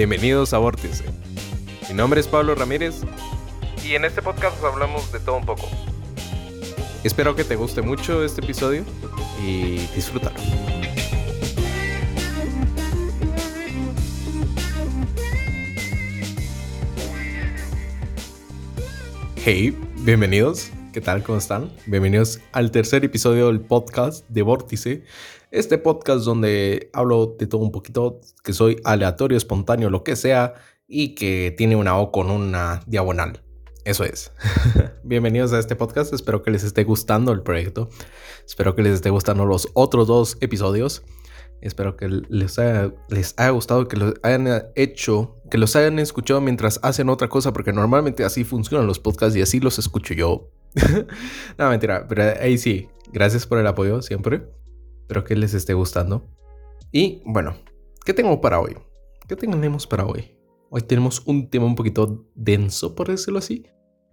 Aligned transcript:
Bienvenidos 0.00 0.54
a 0.54 0.58
Vórtice. 0.58 1.04
Mi 1.90 1.94
nombre 1.94 2.20
es 2.20 2.26
Pablo 2.26 2.54
Ramírez 2.54 3.02
y 3.84 3.96
en 3.96 4.06
este 4.06 4.22
podcast 4.22 4.64
hablamos 4.64 5.12
de 5.12 5.20
todo 5.20 5.36
un 5.36 5.44
poco. 5.44 5.68
Espero 7.04 7.36
que 7.36 7.44
te 7.44 7.54
guste 7.54 7.82
mucho 7.82 8.24
este 8.24 8.40
episodio 8.40 8.82
y 9.44 9.76
disfrútalo. 9.94 10.40
Hey, 19.44 19.76
bienvenidos. 19.96 20.70
¿Qué 20.92 21.00
tal? 21.00 21.22
¿Cómo 21.22 21.38
están? 21.38 21.70
Bienvenidos 21.86 22.40
al 22.50 22.72
tercer 22.72 23.04
episodio 23.04 23.46
del 23.46 23.60
podcast 23.60 24.28
de 24.28 24.42
Vórtice. 24.42 25.04
Este 25.52 25.78
podcast 25.78 26.24
donde 26.24 26.90
hablo 26.92 27.36
de 27.38 27.46
todo 27.46 27.60
un 27.60 27.70
poquito, 27.70 28.20
que 28.42 28.52
soy 28.52 28.80
aleatorio, 28.82 29.38
espontáneo, 29.38 29.88
lo 29.88 30.02
que 30.02 30.16
sea, 30.16 30.54
y 30.88 31.14
que 31.14 31.54
tiene 31.56 31.76
una 31.76 31.96
O 31.96 32.10
con 32.10 32.28
una 32.28 32.82
diagonal. 32.88 33.40
Eso 33.84 34.02
es. 34.02 34.32
Bienvenidos 35.04 35.52
a 35.52 35.60
este 35.60 35.76
podcast. 35.76 36.12
Espero 36.12 36.42
que 36.42 36.50
les 36.50 36.64
esté 36.64 36.82
gustando 36.82 37.30
el 37.30 37.42
proyecto. 37.42 37.88
Espero 38.44 38.74
que 38.74 38.82
les 38.82 38.94
esté 38.94 39.10
gustando 39.10 39.46
los 39.46 39.68
otros 39.74 40.08
dos 40.08 40.38
episodios. 40.40 41.04
Espero 41.60 41.96
que 41.96 42.08
les 42.08 42.58
haya, 42.58 42.92
les 43.08 43.34
haya 43.36 43.50
gustado, 43.50 43.86
que 43.86 43.96
los 43.96 44.14
hayan 44.24 44.64
hecho, 44.74 45.36
que 45.52 45.58
los 45.58 45.76
hayan 45.76 46.00
escuchado 46.00 46.40
mientras 46.40 46.80
hacen 46.82 47.10
otra 47.10 47.28
cosa, 47.28 47.52
porque 47.52 47.72
normalmente 47.72 48.24
así 48.24 48.42
funcionan 48.42 48.88
los 48.88 48.98
podcasts 48.98 49.36
y 49.36 49.42
así 49.42 49.60
los 49.60 49.78
escucho 49.78 50.14
yo. 50.14 50.50
no, 51.58 51.70
mentira, 51.70 52.06
pero 52.08 52.22
ahí 52.40 52.58
sí. 52.58 52.88
Gracias 53.12 53.46
por 53.46 53.58
el 53.58 53.66
apoyo 53.66 54.02
siempre. 54.02 54.42
Espero 55.02 55.24
que 55.24 55.34
les 55.36 55.54
esté 55.54 55.74
gustando. 55.74 56.28
Y 56.92 57.22
bueno, 57.24 57.56
¿qué 58.04 58.14
tengo 58.14 58.40
para 58.40 58.60
hoy? 58.60 58.76
¿Qué 59.26 59.36
tenemos 59.36 59.86
para 59.86 60.06
hoy? 60.06 60.36
Hoy 60.70 60.82
tenemos 60.82 61.22
un 61.26 61.50
tema 61.50 61.66
un 61.66 61.74
poquito 61.74 62.26
denso, 62.34 62.94
por 62.94 63.08
decirlo 63.08 63.40
así. 63.40 63.66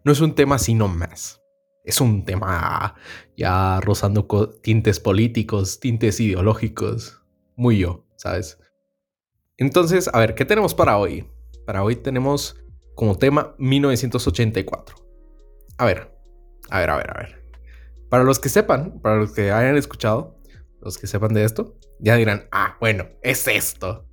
No 0.04 0.12
es 0.12 0.22
un 0.22 0.34
tema 0.34 0.58
sino 0.58 0.88
más. 0.88 1.42
Es 1.84 2.02
un 2.02 2.26
tema 2.26 2.96
ya 3.36 3.80
rozando 3.82 4.26
tintes 4.62 5.00
políticos, 5.00 5.80
tintes 5.80 6.20
ideológicos. 6.20 7.22
Muy 7.56 7.80
yo, 7.80 8.06
¿sabes? 8.16 8.60
Entonces, 9.58 10.10
a 10.12 10.20
ver, 10.20 10.36
¿qué 10.36 10.46
tenemos 10.46 10.74
para 10.74 10.98
hoy? 10.98 11.28
Para 11.66 11.84
hoy 11.84 11.96
tenemos 11.96 12.56
como 12.96 13.18
tema 13.18 13.56
1984. 13.58 14.96
A 15.78 15.86
ver, 15.86 16.17
a 16.70 16.80
ver, 16.80 16.90
a 16.90 16.98
ver, 16.98 17.10
a 17.10 17.20
ver. 17.20 17.42
Para 18.10 18.24
los 18.24 18.40
que 18.40 18.50
sepan, 18.50 19.00
para 19.02 19.18
los 19.18 19.34
que 19.34 19.52
hayan 19.52 19.78
escuchado, 19.78 20.38
los 20.82 20.98
que 20.98 21.08
sepan 21.08 21.34
de 21.34 21.44
esto, 21.44 21.76
ya 22.00 22.16
dirán, 22.16 22.48
ah, 22.52 22.78
bueno, 22.80 23.08
es 23.22 23.48
esto. 23.48 24.06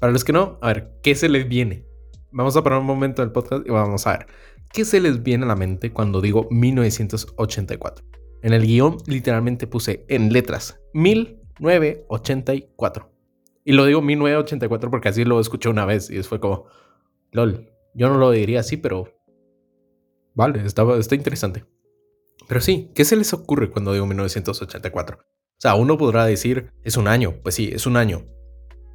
Para 0.00 0.12
los 0.12 0.24
que 0.24 0.32
no, 0.32 0.58
a 0.60 0.68
ver, 0.68 0.92
¿qué 1.02 1.14
se 1.14 1.28
les 1.28 1.48
viene? 1.48 1.86
Vamos 2.32 2.56
a 2.56 2.62
parar 2.62 2.80
un 2.80 2.86
momento 2.86 3.22
del 3.22 3.32
podcast 3.32 3.66
y 3.66 3.70
vamos 3.70 4.06
a 4.06 4.18
ver, 4.18 4.26
¿qué 4.72 4.84
se 4.84 5.00
les 5.00 5.22
viene 5.22 5.44
a 5.44 5.48
la 5.48 5.56
mente 5.56 5.92
cuando 5.92 6.20
digo 6.20 6.48
1984? 6.50 8.04
En 8.42 8.52
el 8.52 8.66
guion 8.66 8.98
literalmente 9.06 9.66
puse 9.66 10.04
en 10.08 10.30
letras 10.32 10.78
1984. 10.92 13.10
Y 13.64 13.72
lo 13.72 13.86
digo 13.86 14.02
1984 14.02 14.90
porque 14.90 15.08
así 15.08 15.24
lo 15.24 15.40
escuché 15.40 15.70
una 15.70 15.86
vez 15.86 16.10
y 16.10 16.22
fue 16.22 16.40
como, 16.40 16.66
lol, 17.32 17.70
yo 17.94 18.10
no 18.10 18.18
lo 18.18 18.30
diría 18.30 18.60
así, 18.60 18.76
pero 18.76 19.08
vale, 20.34 20.66
está, 20.66 20.84
está 20.98 21.14
interesante. 21.14 21.64
Pero 22.48 22.60
sí, 22.60 22.90
¿qué 22.94 23.04
se 23.04 23.16
les 23.16 23.32
ocurre 23.32 23.70
cuando 23.70 23.92
digo 23.92 24.06
1984? 24.06 25.18
O 25.18 25.60
sea, 25.60 25.74
uno 25.74 25.96
podrá 25.96 26.26
decir, 26.26 26.70
es 26.82 26.96
un 26.96 27.08
año, 27.08 27.36
pues 27.42 27.54
sí, 27.54 27.70
es 27.72 27.86
un 27.86 27.96
año. 27.96 28.26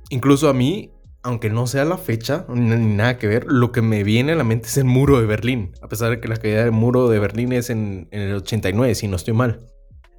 Incluso 0.09 0.49
a 0.49 0.53
mí, 0.53 0.91
aunque 1.23 1.49
no 1.49 1.67
sea 1.67 1.85
la 1.85 1.97
fecha, 1.97 2.45
ni 2.49 2.95
nada 2.95 3.17
que 3.17 3.27
ver, 3.27 3.45
lo 3.47 3.71
que 3.71 3.81
me 3.81 4.03
viene 4.03 4.33
a 4.33 4.35
la 4.35 4.43
mente 4.43 4.67
es 4.67 4.77
el 4.77 4.85
muro 4.85 5.19
de 5.19 5.25
Berlín, 5.25 5.73
a 5.81 5.87
pesar 5.87 6.11
de 6.11 6.19
que 6.19 6.27
la 6.27 6.37
caída 6.37 6.63
del 6.63 6.71
muro 6.71 7.09
de 7.09 7.19
Berlín 7.19 7.53
es 7.53 7.69
en, 7.69 8.07
el 8.11 8.35
89, 8.35 8.95
si 8.95 9.07
no 9.07 9.15
estoy 9.15 9.33
mal. 9.33 9.65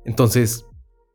Entonces, 0.04 0.66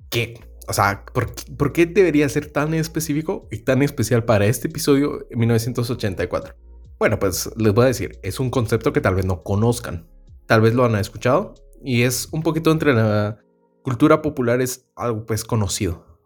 ¿qué? 0.10 0.40
O 0.68 0.74
sea, 0.74 1.06
¿por, 1.14 1.34
¿por, 1.58 1.74
qué 1.74 1.86
debería 1.86 2.28
ser 2.30 2.52
tan 2.52 2.74
específico 2.74 3.48
y 3.52 3.60
tan 3.60 3.84
especial 3.84 4.24
para 4.24 4.46
este 4.46 4.68
episodio 4.68 5.28
en 5.30 5.40
1984? 5.40 6.56
Bueno, 6.98 7.20
pues 7.20 7.50
les 7.58 7.74
voy 7.74 7.84
a 7.84 7.88
decir, 7.88 8.20
es 8.24 8.40
un 8.40 8.50
concepto 8.50 8.94
que 8.94 9.02
tal 9.02 9.16
vez 9.16 9.26
no 9.26 9.44
conozcan. 9.44 10.08
Tal 10.48 10.62
vez 10.62 10.74
lo 10.74 10.86
han 10.86 10.96
escuchado, 10.96 11.56
y 11.86 12.02
es 12.02 12.28
un 12.32 12.42
poquito 12.42 12.72
entre 12.72 12.94
la 12.94 13.38
cultura 13.84 14.24
popular, 14.24 14.60
es 14.60 14.90
algo 14.96 15.26
pues 15.26 15.44
conocido. 15.44 16.20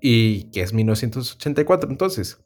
Y 0.00 0.50
que 0.50 0.62
es 0.62 0.72
1984. 0.72 1.90
Entonces, 1.90 2.42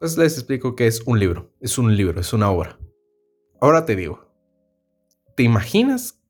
pues 0.00 0.16
les 0.16 0.34
explico 0.34 0.74
que 0.74 0.86
es 0.86 1.02
un 1.02 1.20
libro. 1.20 1.52
Es 1.60 1.76
un 1.76 1.94
libro, 1.94 2.18
es 2.20 2.32
una 2.32 2.50
obra. 2.50 2.78
Ahora 3.60 3.84
te 3.84 3.96
digo, 3.96 4.30
¿te 5.36 5.42
imaginas 5.42 6.20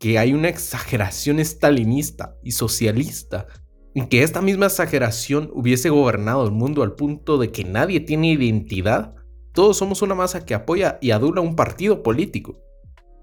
que 0.00 0.18
hay 0.18 0.34
una 0.34 0.48
exageración 0.48 1.38
estalinista 1.38 2.36
y 2.42 2.50
socialista 2.52 3.46
y 3.94 4.06
que 4.06 4.24
esta 4.24 4.42
misma 4.42 4.66
exageración 4.66 5.50
hubiese 5.54 5.90
gobernado 5.90 6.44
el 6.44 6.52
mundo 6.52 6.82
al 6.82 6.96
punto 6.96 7.38
de 7.38 7.52
que 7.52 7.62
nadie 7.62 8.00
tiene 8.00 8.32
identidad? 8.32 9.14
Todos 9.52 9.76
somos 9.76 10.02
una 10.02 10.16
masa 10.16 10.44
que 10.44 10.54
apoya 10.54 10.98
y 11.00 11.12
adula 11.12 11.40
un 11.40 11.54
partido 11.54 12.02
político. 12.02 12.58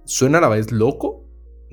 ¿Suena 0.06 0.38
a 0.38 0.42
la 0.42 0.50
vez 0.50 0.72
loco? 0.72 1.25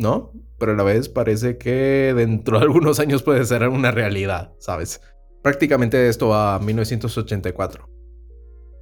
¿No? 0.02 0.32
Pero 0.58 0.72
a 0.72 0.76
la 0.76 0.82
vez 0.82 1.08
parece 1.08 1.56
que 1.56 2.12
dentro 2.14 2.58
de 2.58 2.64
algunos 2.64 3.00
años 3.00 3.22
puede 3.22 3.44
ser 3.46 3.66
una 3.68 3.90
realidad, 3.90 4.52
¿sabes? 4.58 5.00
Prácticamente 5.42 6.08
esto 6.08 6.34
a 6.34 6.58
1984. 6.58 7.88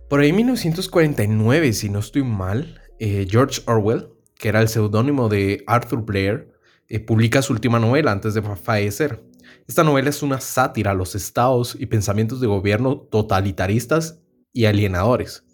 Por 0.08 0.20
ahí 0.20 0.32
1949, 0.32 1.72
si 1.72 1.88
no 1.88 2.00
estoy 2.00 2.24
mal, 2.24 2.80
eh, 2.98 3.26
George 3.30 3.62
Orwell, 3.66 4.08
que 4.36 4.48
era 4.48 4.60
el 4.60 4.68
seudónimo 4.68 5.28
de 5.28 5.62
Arthur 5.68 6.02
Blair, 6.02 6.52
eh, 6.88 6.98
publica 6.98 7.42
su 7.42 7.52
última 7.52 7.78
novela 7.78 8.10
antes 8.10 8.34
de 8.34 8.42
fallecer. 8.42 9.22
Esta 9.68 9.84
novela 9.84 10.10
es 10.10 10.24
una 10.24 10.40
sátira 10.40 10.90
a 10.90 10.94
los 10.94 11.14
estados 11.14 11.76
y 11.78 11.86
pensamientos 11.86 12.40
de 12.40 12.48
gobierno 12.48 12.96
totalitaristas 12.98 14.20
y 14.52 14.64
alienadores. 14.64 15.44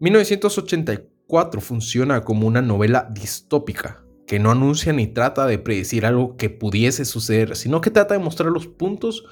1984 0.00 1.60
funciona 1.60 2.24
como 2.24 2.46
una 2.46 2.62
novela 2.62 3.08
distópica, 3.12 4.05
que 4.26 4.38
no 4.38 4.50
anuncia 4.50 4.92
ni 4.92 5.06
trata 5.06 5.46
de 5.46 5.58
predecir 5.58 6.04
algo 6.04 6.36
que 6.36 6.50
pudiese 6.50 7.04
suceder, 7.04 7.56
sino 7.56 7.80
que 7.80 7.90
trata 7.90 8.14
de 8.14 8.20
mostrar 8.20 8.50
los 8.50 8.66
puntos 8.66 9.24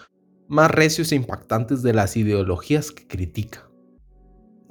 más 0.49 0.71
recios 0.71 1.10
e 1.12 1.16
impactantes 1.16 1.82
de 1.82 1.93
las 1.93 2.16
ideologías 2.16 2.93
que 2.93 3.06
critica. 3.06 3.69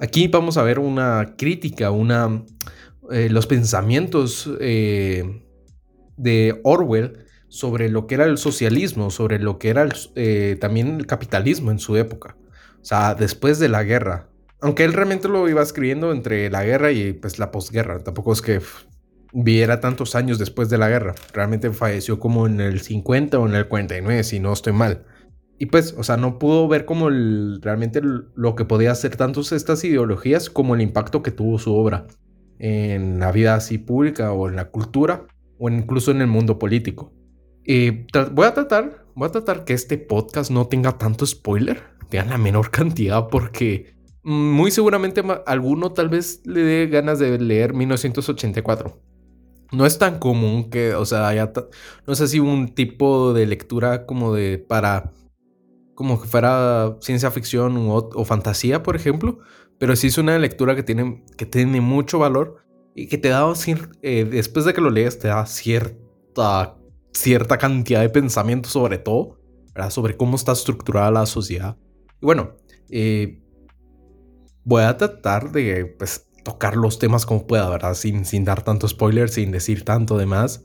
Aquí 0.00 0.28
vamos 0.28 0.56
a 0.56 0.62
ver 0.62 0.78
una 0.78 1.34
crítica, 1.36 1.90
una, 1.90 2.44
eh, 3.10 3.28
los 3.30 3.46
pensamientos 3.46 4.50
eh, 4.60 5.44
de 6.16 6.60
Orwell 6.64 7.24
sobre 7.48 7.88
lo 7.88 8.06
que 8.06 8.16
era 8.16 8.24
el 8.24 8.38
socialismo, 8.38 9.10
sobre 9.10 9.38
lo 9.38 9.58
que 9.58 9.68
era 9.68 9.88
eh, 10.16 10.56
también 10.60 10.98
el 10.98 11.06
capitalismo 11.06 11.70
en 11.70 11.78
su 11.78 11.96
época. 11.96 12.36
O 12.80 12.84
sea, 12.84 13.14
después 13.14 13.58
de 13.58 13.68
la 13.68 13.82
guerra. 13.84 14.28
Aunque 14.60 14.84
él 14.84 14.92
realmente 14.92 15.28
lo 15.28 15.48
iba 15.48 15.62
escribiendo 15.62 16.12
entre 16.12 16.50
la 16.50 16.64
guerra 16.64 16.90
y 16.90 17.12
pues 17.12 17.38
la 17.38 17.50
posguerra. 17.50 18.02
Tampoco 18.02 18.32
es 18.32 18.42
que 18.42 18.60
viera 19.34 19.80
tantos 19.80 20.14
años 20.14 20.38
después 20.38 20.70
de 20.70 20.78
la 20.78 20.88
guerra. 20.88 21.14
Realmente 21.32 21.70
falleció 21.72 22.20
como 22.20 22.46
en 22.46 22.60
el 22.60 22.80
50 22.80 23.38
o 23.38 23.48
en 23.48 23.54
el 23.54 23.66
49, 23.66 24.22
si 24.22 24.38
no 24.38 24.52
estoy 24.52 24.72
mal. 24.72 25.04
Y 25.58 25.66
pues, 25.66 25.94
o 25.98 26.02
sea, 26.04 26.16
no 26.16 26.38
pudo 26.38 26.68
ver 26.68 26.84
como 26.84 27.10
realmente 27.10 28.00
lo 28.02 28.54
que 28.54 28.64
podía 28.64 28.92
hacer 28.92 29.16
tantos 29.16 29.52
estas 29.52 29.84
ideologías 29.84 30.50
como 30.50 30.74
el 30.74 30.80
impacto 30.80 31.22
que 31.22 31.30
tuvo 31.30 31.58
su 31.58 31.74
obra 31.74 32.06
en 32.58 33.18
la 33.18 33.32
vida 33.32 33.56
así 33.56 33.78
pública 33.78 34.32
o 34.32 34.48
en 34.48 34.56
la 34.56 34.70
cultura 34.70 35.26
o 35.58 35.68
incluso 35.68 36.10
en 36.10 36.20
el 36.20 36.28
mundo 36.28 36.58
político. 36.58 37.12
Y 37.64 38.06
voy 38.32 38.46
a 38.46 38.54
tratar, 38.54 39.04
voy 39.14 39.28
a 39.28 39.32
tratar 39.32 39.64
que 39.64 39.72
este 39.72 39.98
podcast 39.98 40.50
no 40.50 40.66
tenga 40.66 40.98
tanto 40.98 41.26
spoiler, 41.26 41.82
tenga 42.08 42.26
la 42.26 42.38
menor 42.38 42.70
cantidad 42.70 43.28
porque 43.28 43.94
muy 44.22 44.70
seguramente 44.70 45.22
alguno 45.46 45.92
tal 45.92 46.08
vez 46.08 46.42
le 46.44 46.62
dé 46.62 46.86
ganas 46.86 47.18
de 47.18 47.38
leer 47.38 47.74
1984 47.74 49.13
no 49.72 49.86
es 49.86 49.98
tan 49.98 50.18
común 50.18 50.70
que, 50.70 50.94
o 50.94 51.04
sea, 51.04 51.28
haya, 51.28 51.52
no 52.06 52.14
sé 52.14 52.28
si 52.28 52.40
un 52.40 52.74
tipo 52.74 53.32
de 53.32 53.46
lectura 53.46 54.06
como 54.06 54.34
de 54.34 54.58
para, 54.58 55.12
como 55.94 56.20
que 56.20 56.28
fuera 56.28 56.96
ciencia 57.00 57.30
ficción 57.30 57.76
o, 57.76 58.24
fantasía, 58.24 58.82
por 58.82 58.96
ejemplo, 58.96 59.38
pero 59.78 59.96
sí 59.96 60.08
es 60.08 60.18
una 60.18 60.38
lectura 60.38 60.74
que 60.76 60.82
tiene, 60.82 61.24
que 61.36 61.46
tiene 61.46 61.80
mucho 61.80 62.18
valor 62.18 62.64
y 62.94 63.08
que 63.08 63.18
te 63.18 63.28
da, 63.28 63.52
eh, 64.02 64.24
después 64.24 64.64
de 64.64 64.74
que 64.74 64.80
lo 64.80 64.90
lees, 64.90 65.18
te 65.18 65.28
da 65.28 65.46
cierta, 65.46 66.76
cierta 67.12 67.58
cantidad 67.58 68.00
de 68.00 68.10
pensamiento 68.10 68.68
sobre 68.68 68.98
todo, 68.98 69.40
¿verdad? 69.74 69.90
sobre 69.90 70.16
cómo 70.16 70.36
está 70.36 70.52
estructurada 70.52 71.10
la 71.10 71.26
sociedad. 71.26 71.76
Y 72.20 72.26
bueno, 72.26 72.56
eh, 72.90 73.40
voy 74.64 74.82
a 74.82 74.96
tratar 74.96 75.50
de, 75.50 75.86
pues, 75.98 76.28
tocar 76.44 76.76
los 76.76 76.98
temas 77.00 77.26
como 77.26 77.46
pueda, 77.46 77.68
¿verdad? 77.68 77.94
Sin, 77.94 78.24
sin 78.24 78.44
dar 78.44 78.62
tanto 78.62 78.86
spoiler, 78.86 79.28
sin 79.28 79.50
decir 79.50 79.84
tanto 79.84 80.16
de 80.16 80.26
más. 80.26 80.64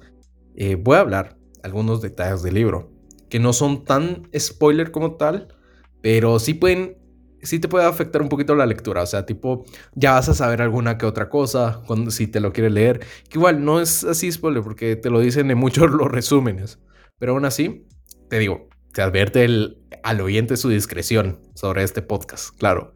Eh, 0.55 0.75
voy 0.75 0.97
a 0.97 1.01
hablar 1.01 1.37
algunos 1.63 2.01
detalles 2.01 2.43
del 2.43 2.53
libro, 2.53 2.91
que 3.29 3.39
no 3.39 3.53
son 3.53 3.85
tan 3.85 4.29
spoiler 4.37 4.91
como 4.91 5.15
tal, 5.15 5.55
pero 6.01 6.37
sí 6.39 6.53
pueden 6.53 6.99
sí 7.41 7.59
te 7.59 7.67
puede 7.67 7.85
afectar 7.85 8.21
un 8.21 8.29
poquito 8.29 8.55
la 8.55 8.65
lectura. 8.65 9.03
O 9.03 9.05
sea, 9.05 9.25
tipo, 9.25 9.65
ya 9.95 10.13
vas 10.13 10.29
a 10.29 10.33
saber 10.33 10.61
alguna 10.61 10.97
que 10.97 11.05
otra 11.05 11.29
cosa 11.29 11.81
cuando, 11.87 12.11
si 12.11 12.27
te 12.27 12.39
lo 12.39 12.53
quieres 12.53 12.73
leer. 12.73 12.99
Que 13.29 13.37
igual 13.37 13.63
no 13.63 13.79
es 13.79 14.03
así 14.03 14.31
spoiler 14.31 14.63
porque 14.63 14.95
te 14.95 15.09
lo 15.09 15.19
dicen 15.19 15.49
en 15.51 15.57
muchos 15.57 15.89
los 15.91 16.07
resúmenes. 16.07 16.79
Pero 17.17 17.33
aún 17.33 17.45
así, 17.45 17.87
te 18.29 18.39
digo, 18.39 18.69
te 18.93 19.01
advierte 19.01 19.43
el, 19.43 19.81
al 20.03 20.21
oyente 20.21 20.57
su 20.57 20.69
discreción 20.69 21.41
sobre 21.55 21.83
este 21.83 22.01
podcast, 22.01 22.57
claro. 22.57 22.95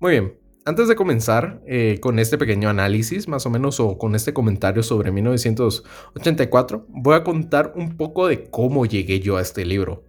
Muy 0.00 0.12
bien, 0.12 0.38
antes 0.68 0.86
de 0.86 0.96
comenzar 0.96 1.62
eh, 1.66 1.98
con 1.98 2.18
este 2.18 2.36
pequeño 2.36 2.68
análisis, 2.68 3.26
más 3.26 3.46
o 3.46 3.50
menos, 3.50 3.80
o 3.80 3.96
con 3.96 4.14
este 4.14 4.34
comentario 4.34 4.82
sobre 4.82 5.10
1984, 5.10 6.86
voy 6.90 7.14
a 7.14 7.24
contar 7.24 7.72
un 7.74 7.96
poco 7.96 8.28
de 8.28 8.44
cómo 8.50 8.84
llegué 8.84 9.18
yo 9.18 9.38
a 9.38 9.40
este 9.40 9.64
libro. 9.64 10.04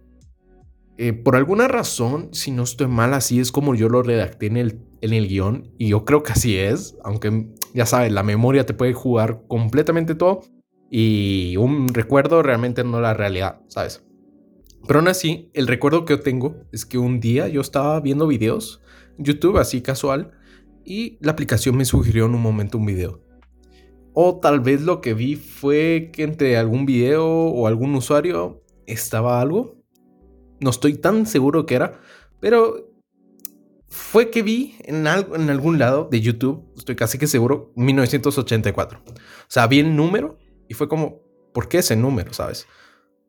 Eh, 0.98 1.14
por 1.14 1.34
alguna 1.34 1.66
razón, 1.66 2.28
si 2.32 2.50
no 2.50 2.64
estoy 2.64 2.88
mal, 2.88 3.14
así 3.14 3.40
es 3.40 3.52
como 3.52 3.74
yo 3.74 3.88
lo 3.88 4.02
redacté 4.02 4.48
en 4.48 4.58
el, 4.58 4.80
en 5.00 5.14
el 5.14 5.28
guion, 5.28 5.72
y 5.78 5.88
yo 5.88 6.04
creo 6.04 6.22
que 6.22 6.32
así 6.32 6.58
es, 6.58 6.94
aunque 7.04 7.48
ya 7.72 7.86
sabes, 7.86 8.12
la 8.12 8.22
memoria 8.22 8.66
te 8.66 8.74
puede 8.74 8.92
jugar 8.92 9.40
completamente 9.48 10.14
todo, 10.14 10.42
y 10.90 11.56
un 11.56 11.88
recuerdo 11.88 12.42
realmente 12.42 12.84
no 12.84 13.00
la 13.00 13.14
realidad, 13.14 13.62
¿sabes? 13.68 14.04
Pero 14.86 14.98
aún 14.98 15.08
así, 15.08 15.50
el 15.54 15.68
recuerdo 15.68 16.04
que 16.04 16.18
yo 16.18 16.20
tengo 16.20 16.56
es 16.70 16.84
que 16.84 16.98
un 16.98 17.18
día 17.18 17.48
yo 17.48 17.62
estaba 17.62 17.98
viendo 18.00 18.26
videos, 18.26 18.82
YouTube 19.16 19.56
así 19.56 19.80
casual, 19.80 20.32
y 20.90 21.18
la 21.20 21.30
aplicación 21.30 21.76
me 21.76 21.84
sugirió 21.84 22.26
en 22.26 22.34
un 22.34 22.42
momento 22.42 22.76
un 22.76 22.84
video. 22.84 23.22
O 24.12 24.40
tal 24.40 24.58
vez 24.58 24.80
lo 24.80 25.00
que 25.00 25.14
vi 25.14 25.36
fue 25.36 26.10
que 26.12 26.24
entre 26.24 26.56
algún 26.56 26.84
video 26.84 27.24
o 27.28 27.68
algún 27.68 27.94
usuario 27.94 28.64
estaba 28.88 29.40
algo. 29.40 29.80
No 30.58 30.70
estoy 30.70 30.94
tan 30.94 31.26
seguro 31.26 31.64
que 31.64 31.76
era, 31.76 32.00
pero 32.40 32.92
fue 33.86 34.30
que 34.30 34.42
vi 34.42 34.74
en, 34.80 35.06
en 35.06 35.50
algún 35.50 35.78
lado 35.78 36.08
de 36.10 36.20
YouTube, 36.20 36.66
estoy 36.76 36.96
casi 36.96 37.18
que 37.18 37.28
seguro, 37.28 37.72
1984. 37.76 39.00
O 39.06 39.12
sea, 39.46 39.68
vi 39.68 39.78
el 39.78 39.94
número 39.94 40.38
y 40.68 40.74
fue 40.74 40.88
como, 40.88 41.20
¿por 41.54 41.68
qué 41.68 41.78
ese 41.78 41.94
número, 41.94 42.32
sabes? 42.32 42.66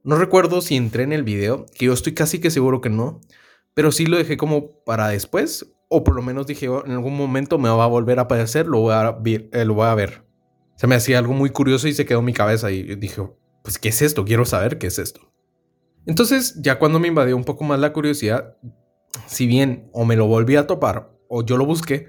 No 0.04 0.16
recuerdo 0.16 0.62
si 0.62 0.78
entré 0.78 1.04
en 1.04 1.14
el 1.14 1.22
video, 1.22 1.68
que 1.78 1.86
yo 1.86 1.94
estoy 1.94 2.16
casi 2.16 2.40
que 2.40 2.50
seguro 2.50 2.82
que 2.82 2.90
no, 2.90 3.22
pero 3.76 3.92
sí 3.92 4.08
lo 4.08 4.18
dejé 4.18 4.36
como 4.36 4.84
para 4.84 5.10
después 5.10 5.72
o 5.94 6.06
por 6.06 6.16
lo 6.16 6.22
menos 6.22 6.48
dije, 6.48 6.70
oh, 6.70 6.86
en 6.86 6.94
algún 6.94 7.18
momento 7.18 7.58
me 7.58 7.68
va 7.68 7.84
a 7.84 7.88
volver 7.88 8.18
a 8.20 8.24
aparecer, 8.24 8.66
lo 8.66 8.80
voy 8.80 8.94
a 8.94 9.12
ver. 9.12 9.50
Eh, 9.52 9.66
a 9.68 9.96
ver. 9.96 10.24
Se 10.78 10.88
me 10.88 10.96
hacía 10.96 11.20
algo 11.20 11.34
muy 11.34 11.50
curioso 11.50 11.90
y 11.90 11.94
se 11.94 12.06
quedó 12.06 12.20
en 12.20 12.26
mi 12.26 12.34
cabeza 12.34 12.72
y 12.72 12.96
dije, 12.96 13.22
pues, 13.62 13.78
¿qué 13.78 13.90
es 13.90 14.02
esto? 14.02 14.24
Quiero 14.24 14.46
saber 14.46 14.78
qué 14.78 14.88
es 14.88 14.98
esto. 15.00 15.20
Entonces, 16.06 16.56
ya 16.62 16.80
cuando 16.80 16.98
me 16.98 17.10
invadió 17.10 17.36
un 17.36 17.44
poco 17.44 17.66
más 17.66 17.78
la 17.78 17.92
curiosidad, 17.92 18.56
si 19.26 19.48
bien 19.48 19.90
o 19.92 20.06
me 20.06 20.16
lo 20.16 20.28
volví 20.28 20.56
a 20.56 20.66
topar 20.66 21.12
o 21.28 21.44
yo 21.44 21.58
lo 21.58 21.66
busqué, 21.66 22.08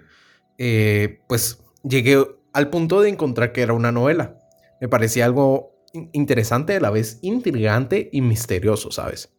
eh, 0.58 1.20
pues 1.26 1.60
llegué 1.82 2.24
al 2.52 2.70
punto 2.70 3.00
de 3.00 3.08
encontrar 3.08 3.50
que 3.50 3.62
era 3.62 3.72
una 3.72 3.90
novela. 3.90 4.38
Me 4.80 4.88
parecía 4.88 5.24
algo 5.24 5.84
interesante, 6.12 6.76
a 6.76 6.80
la 6.80 6.90
vez 6.90 7.18
intrigante 7.22 8.10
y 8.12 8.20
misterioso, 8.20 8.92
¿sabes? 8.92 9.34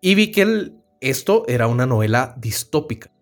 Y 0.00 0.16
vi 0.16 0.32
que 0.32 0.72
esto 1.00 1.44
era 1.46 1.68
una 1.68 1.86
novela 1.86 2.34
distópica. 2.38 3.13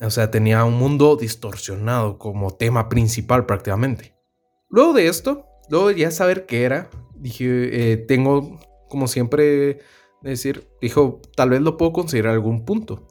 O 0.00 0.10
sea, 0.10 0.30
tenía 0.30 0.64
un 0.64 0.74
mundo 0.74 1.16
distorsionado 1.16 2.18
como 2.18 2.52
tema 2.52 2.88
principal 2.88 3.44
prácticamente. 3.44 4.14
Luego 4.68 4.94
de 4.94 5.08
esto, 5.08 5.46
luego 5.68 5.88
de 5.88 5.96
ya 5.96 6.10
saber 6.10 6.46
qué 6.46 6.64
era, 6.64 6.88
dije, 7.14 7.92
eh, 7.92 7.96
tengo, 7.96 8.58
como 8.88 9.08
siempre, 9.08 9.80
decir, 10.22 10.68
dijo, 10.80 11.20
tal 11.36 11.50
vez 11.50 11.60
lo 11.60 11.76
puedo 11.76 11.92
considerar 11.92 12.32
algún 12.32 12.64
punto. 12.64 13.06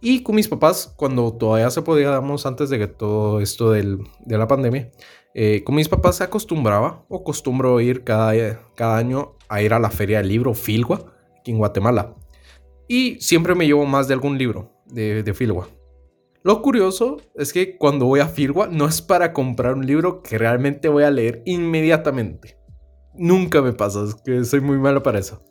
Y 0.00 0.22
con 0.22 0.34
mis 0.34 0.48
papás, 0.48 0.92
cuando 0.96 1.32
todavía 1.32 1.70
se 1.70 1.82
podía, 1.82 2.08
digamos, 2.08 2.44
antes 2.44 2.68
de 2.68 2.78
que 2.78 2.86
todo 2.86 3.40
esto 3.40 3.70
de 3.72 3.98
la 4.26 4.46
pandemia, 4.46 4.92
eh, 5.34 5.64
con 5.64 5.74
mis 5.74 5.88
papás 5.88 6.16
se 6.16 6.24
acostumbraba 6.24 7.04
o 7.08 7.18
acostumbro 7.18 7.80
ir 7.80 8.04
cada, 8.04 8.60
cada 8.74 8.98
año 8.98 9.36
a 9.48 9.62
ir 9.62 9.72
a 9.72 9.78
la 9.78 9.90
feria 9.90 10.18
del 10.18 10.28
libro 10.28 10.54
Filgua, 10.54 11.14
aquí 11.38 11.50
en 11.50 11.58
Guatemala. 11.58 12.14
Y 12.88 13.18
siempre 13.20 13.54
me 13.54 13.66
llevo 13.66 13.84
más 13.86 14.06
de 14.06 14.14
algún 14.14 14.38
libro 14.38 14.72
de, 14.86 15.22
de 15.22 15.34
Filgua. 15.34 15.68
Lo 16.46 16.62
curioso 16.62 17.16
es 17.34 17.52
que 17.52 17.76
cuando 17.76 18.06
voy 18.06 18.20
a 18.20 18.28
Firwa 18.28 18.68
no 18.68 18.86
es 18.86 19.02
para 19.02 19.32
comprar 19.32 19.74
un 19.74 19.84
libro 19.84 20.22
que 20.22 20.38
realmente 20.38 20.88
voy 20.88 21.02
a 21.02 21.10
leer 21.10 21.42
inmediatamente. 21.44 22.56
Nunca 23.14 23.60
me 23.62 23.72
pasa, 23.72 24.04
es 24.04 24.14
que 24.24 24.44
soy 24.44 24.60
muy 24.60 24.78
malo 24.78 25.02
para 25.02 25.18
eso. 25.18 25.42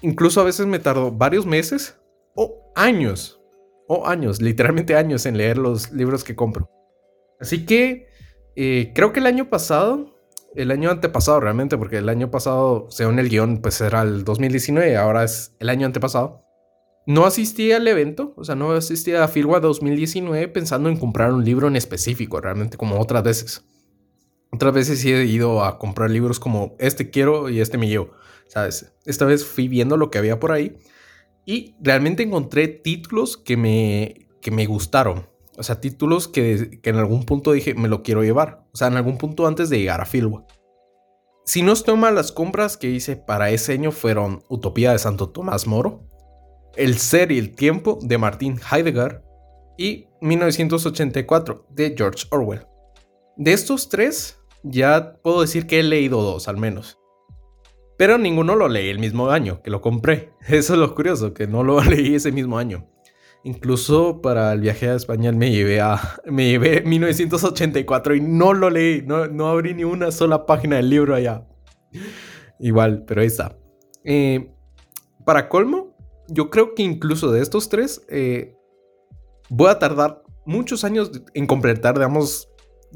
Incluso 0.00 0.40
a 0.40 0.44
veces 0.44 0.68
me 0.68 0.78
tardo 0.78 1.10
varios 1.10 1.44
meses 1.44 1.98
o 2.36 2.70
años, 2.76 3.40
o 3.88 4.06
años, 4.06 4.40
literalmente 4.40 4.94
años 4.94 5.26
en 5.26 5.36
leer 5.36 5.58
los 5.58 5.90
libros 5.90 6.22
que 6.22 6.36
compro. 6.36 6.70
Así 7.40 7.66
que 7.66 8.06
eh, 8.54 8.92
creo 8.94 9.12
que 9.12 9.18
el 9.18 9.26
año 9.26 9.50
pasado, 9.50 10.14
el 10.54 10.70
año 10.70 10.90
antepasado 10.90 11.40
realmente, 11.40 11.76
porque 11.76 11.98
el 11.98 12.08
año 12.08 12.30
pasado, 12.30 12.86
según 12.90 13.18
el 13.18 13.28
guion, 13.28 13.60
pues 13.60 13.80
era 13.80 14.02
el 14.02 14.22
2019, 14.22 14.96
ahora 14.96 15.24
es 15.24 15.56
el 15.58 15.68
año 15.68 15.84
antepasado. 15.84 16.44
No 17.06 17.24
asistí 17.24 17.72
al 17.72 17.88
evento, 17.88 18.34
o 18.36 18.44
sea, 18.44 18.54
no 18.54 18.72
asistí 18.72 19.12
a 19.12 19.26
Firwa 19.26 19.60
2019 19.60 20.48
pensando 20.48 20.88
en 20.88 20.96
comprar 20.96 21.32
un 21.32 21.44
libro 21.44 21.66
en 21.66 21.76
específico, 21.76 22.40
realmente 22.40 22.76
como 22.76 23.00
otras 23.00 23.22
veces. 23.22 23.64
Otras 24.52 24.74
veces 24.74 25.00
sí 25.00 25.12
he 25.12 25.24
ido 25.24 25.64
a 25.64 25.78
comprar 25.78 26.10
libros 26.10 26.40
como 26.40 26.76
este 26.78 27.10
quiero 27.10 27.48
y 27.48 27.60
este 27.60 27.78
me 27.78 27.88
llevo, 27.88 28.12
¿sabes? 28.48 28.92
Esta 29.04 29.24
vez 29.24 29.44
fui 29.44 29.68
viendo 29.68 29.96
lo 29.96 30.10
que 30.10 30.18
había 30.18 30.40
por 30.40 30.52
ahí 30.52 30.76
y 31.46 31.74
realmente 31.80 32.22
encontré 32.22 32.68
títulos 32.68 33.36
que 33.36 33.56
me, 33.56 34.28
que 34.40 34.50
me 34.50 34.66
gustaron. 34.66 35.28
O 35.56 35.62
sea, 35.62 35.80
títulos 35.80 36.28
que, 36.28 36.80
que 36.82 36.90
en 36.90 36.96
algún 36.96 37.24
punto 37.24 37.52
dije, 37.52 37.74
me 37.74 37.88
lo 37.88 38.02
quiero 38.02 38.22
llevar. 38.22 38.66
O 38.72 38.76
sea, 38.76 38.88
en 38.88 38.96
algún 38.96 39.18
punto 39.18 39.46
antes 39.46 39.68
de 39.68 39.78
llegar 39.78 40.00
a 40.00 40.06
Filwa. 40.06 40.46
Si 41.44 41.62
no 41.62 41.72
estoy 41.72 41.96
mal, 41.96 42.14
las 42.14 42.32
compras 42.32 42.76
que 42.76 42.90
hice 42.90 43.16
para 43.16 43.50
ese 43.50 43.72
año 43.72 43.90
fueron 43.90 44.42
Utopía 44.48 44.92
de 44.92 44.98
Santo 44.98 45.30
Tomás 45.30 45.66
Moro, 45.66 46.06
el 46.76 46.98
ser 46.98 47.32
y 47.32 47.38
el 47.38 47.54
tiempo 47.54 47.98
de 48.02 48.18
Martin 48.18 48.58
Heidegger 48.70 49.22
y 49.76 50.06
1984 50.20 51.66
de 51.70 51.94
George 51.96 52.26
Orwell. 52.30 52.66
De 53.36 53.52
estos 53.52 53.88
tres, 53.88 54.38
ya 54.62 55.16
puedo 55.22 55.40
decir 55.40 55.66
que 55.66 55.80
he 55.80 55.82
leído 55.82 56.22
dos 56.22 56.48
al 56.48 56.58
menos. 56.58 56.98
Pero 57.96 58.18
ninguno 58.18 58.56
lo 58.56 58.68
leí 58.68 58.88
el 58.88 58.98
mismo 58.98 59.30
año 59.30 59.62
que 59.62 59.70
lo 59.70 59.80
compré. 59.80 60.32
Eso 60.48 60.74
es 60.74 60.78
lo 60.78 60.94
curioso, 60.94 61.34
que 61.34 61.46
no 61.46 61.62
lo 61.62 61.80
leí 61.84 62.14
ese 62.14 62.32
mismo 62.32 62.58
año. 62.58 62.88
Incluso 63.42 64.20
para 64.20 64.52
el 64.52 64.60
viaje 64.60 64.88
a 64.88 64.96
España 64.96 65.32
me 65.32 65.50
llevé 65.50 65.80
a 65.80 65.98
me 66.26 66.48
llevé 66.48 66.82
1984 66.82 68.16
y 68.16 68.20
no 68.20 68.52
lo 68.52 68.68
leí, 68.68 69.02
no, 69.02 69.26
no 69.28 69.48
abrí 69.48 69.74
ni 69.74 69.84
una 69.84 70.10
sola 70.10 70.44
página 70.44 70.76
del 70.76 70.90
libro 70.90 71.14
allá. 71.14 71.46
Igual, 72.58 73.04
pero 73.06 73.22
ahí 73.22 73.26
está. 73.26 73.56
Eh, 74.04 74.50
para 75.24 75.48
colmo, 75.48 75.89
yo 76.30 76.50
creo 76.50 76.74
que 76.74 76.82
incluso 76.82 77.30
de 77.30 77.42
estos 77.42 77.68
tres, 77.68 78.02
eh, 78.08 78.56
voy 79.48 79.70
a 79.70 79.78
tardar 79.78 80.22
muchos 80.46 80.84
años 80.84 81.10
en 81.34 81.46
completar, 81.46 81.94
digamos, 81.94 82.48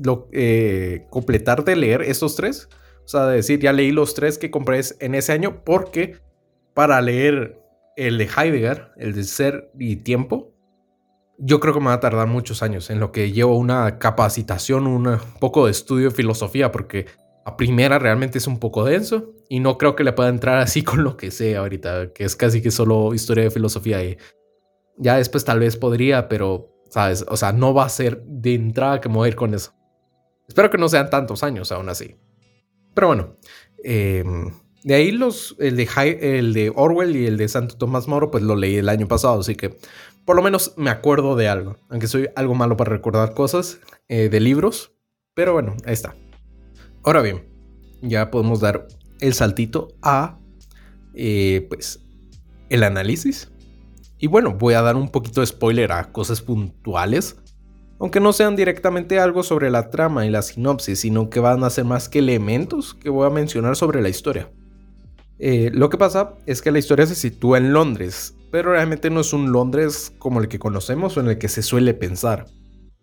lo, 0.03 0.29
eh, 0.33 1.07
completar 1.11 1.65
de 1.65 1.77
leer 1.77 2.03
estos 2.03 2.37
tres. 2.37 2.69
O 3.05 3.09
sea, 3.09 3.27
de 3.27 3.37
decir, 3.37 3.61
ya 3.61 3.73
leí 3.73 3.91
los 3.91 4.15
tres 4.15 4.39
que 4.39 4.51
compré 4.51 4.81
en 5.01 5.15
ese 5.15 5.33
año 5.33 5.63
porque 5.65 6.19
para 6.73 7.01
leer 7.01 7.61
el 7.97 8.19
de 8.19 8.25
Heidegger, 8.25 8.93
el 8.97 9.15
de 9.15 9.25
ser 9.25 9.71
y 9.79 9.97
tiempo, 9.97 10.53
yo 11.39 11.61
creo 11.61 11.75
que 11.75 11.81
me 11.81 11.87
va 11.87 11.95
a 11.95 12.01
tardar 12.01 12.29
muchos 12.29 12.63
años 12.63 12.91
en 12.91 13.01
lo 13.01 13.13
que 13.13 13.33
llevo 13.33 13.59
una 13.59 13.99
capacitación, 13.99 14.87
un 14.87 15.19
poco 15.41 15.67
de 15.67 15.73
estudio 15.73 16.11
de 16.11 16.15
filosofía, 16.15 16.73
porque 16.73 17.07
a 17.45 17.57
primera 17.57 17.99
realmente 17.99 18.39
es 18.39 18.47
un 18.47 18.59
poco 18.59 18.85
denso 18.85 19.35
y 19.49 19.61
no 19.61 19.77
creo 19.79 19.95
que 19.95 20.05
le 20.05 20.13
pueda 20.13 20.29
entrar 20.29 20.59
así 20.59 20.83
con 20.85 21.05
lo 21.05 21.17
que 21.17 21.31
sé 21.31 21.57
ahorita, 21.57 22.13
que 22.13 22.25
es 22.25 22.37
casi 22.37 22.63
que 22.63 22.71
solo 22.71 23.15
historia 23.15 23.45
de 23.45 23.51
filosofía 23.51 24.03
y 24.03 24.17
ya 24.97 25.17
después 25.17 25.45
tal 25.45 25.61
vez 25.61 25.77
podría, 25.77 26.29
pero 26.29 26.71
sabes, 26.89 27.25
o 27.29 27.37
sea, 27.37 27.53
no 27.53 27.75
va 27.75 27.85
a 27.85 27.89
ser 27.89 28.23
de 28.25 28.55
entrada 28.55 29.01
que 29.01 29.09
ir 29.27 29.35
con 29.35 29.55
eso. 29.55 29.75
Espero 30.47 30.71
que 30.71 30.79
no 30.79 30.89
sean 30.89 31.11
tantos 31.11 31.43
años 31.43 31.73
aún 31.73 31.89
así. 31.89 32.17
Pero 32.95 33.09
bueno, 33.09 33.37
em, 33.83 34.53
de 34.85 34.95
ahí 34.95 35.11
los, 35.11 35.57
el 35.59 35.77
de, 35.77 35.89
el 36.39 36.53
de 36.53 36.73
Orwell 36.75 37.17
y 37.17 37.27
el 37.27 37.37
de 37.37 37.49
Santo 37.49 37.77
Tomás 37.77 38.07
Moro, 38.07 38.31
pues 38.31 38.45
lo 38.45 38.55
leí 38.55 38.77
el 38.77 38.89
año 38.89 39.09
pasado, 39.09 39.41
así 39.41 39.57
que 39.57 39.77
por 40.25 40.37
lo 40.37 40.43
menos 40.43 40.75
me 40.77 40.91
acuerdo 40.91 41.35
de 41.35 41.49
algo, 41.49 41.77
aunque 41.89 42.07
soy 42.07 42.29
algo 42.37 42.55
malo 42.55 42.77
para 42.77 42.91
recordar 42.91 43.35
cosas 43.35 43.81
eh, 44.09 44.29
de 44.29 44.41
libros, 44.41 44.93
pero 45.35 45.53
bueno, 45.53 45.75
ahí 45.85 45.95
está. 45.95 46.15
Ahora 47.05 47.21
bien, 47.21 47.45
ya 48.01 48.31
podemos 48.31 48.61
dar 48.61 48.89
el 49.21 49.35
saltito 49.35 49.89
a, 50.01 50.39
eh, 51.15 51.67
pues, 51.69 52.01
el 52.71 52.83
análisis. 52.83 53.51
Y 54.19 54.27
bueno, 54.27 54.55
voy 54.55 54.73
a 54.73 54.81
dar 54.81 54.97
un 54.97 55.11
poquito 55.11 55.43
de 55.43 55.47
spoiler 55.47 55.93
a 55.93 56.13
cosas 56.13 56.41
puntuales, 56.41 57.37
aunque 58.01 58.21
no 58.21 58.33
sean 58.33 58.57
directamente 58.57 59.21
algo 59.21 59.43
sobre 59.43 59.71
la 59.71 59.91
trama 59.91 60.25
y 60.25 60.31
la 60.31 60.41
sinopsis, 60.41 61.01
sino 61.01 61.29
que 61.29 61.41
van 61.41 61.63
a 61.63 61.71
ser 61.71 61.85
más 61.85 62.09
que 62.09 62.21
elementos 62.21 62.95
que 62.95 63.11
voy 63.11 63.27
a 63.27 63.31
mencionar 63.31 63.77
sobre 63.77 64.01
la 64.01 64.09
historia. 64.09 64.51
Eh, 65.39 65.71
lo 65.75 65.91
que 65.91 65.99
pasa 65.99 66.35
es 66.47 66.63
que 66.63 66.73
la 66.73 66.79
historia 66.79 67.05
se 67.05 67.15
sitúa 67.15 67.59
en 67.59 67.75
Londres, 67.75 68.35
pero 68.51 68.71
realmente 68.71 69.11
no 69.11 69.21
es 69.21 69.35
un 69.35 69.53
Londres 69.53 70.11
como 70.19 70.41
el 70.41 70.49
que 70.49 70.59
conocemos 70.59 71.17
o 71.17 71.21
en 71.21 71.29
el 71.29 71.39
que 71.39 71.49
se 71.49 71.61
suele 71.61 71.93
pensar. 71.93 72.47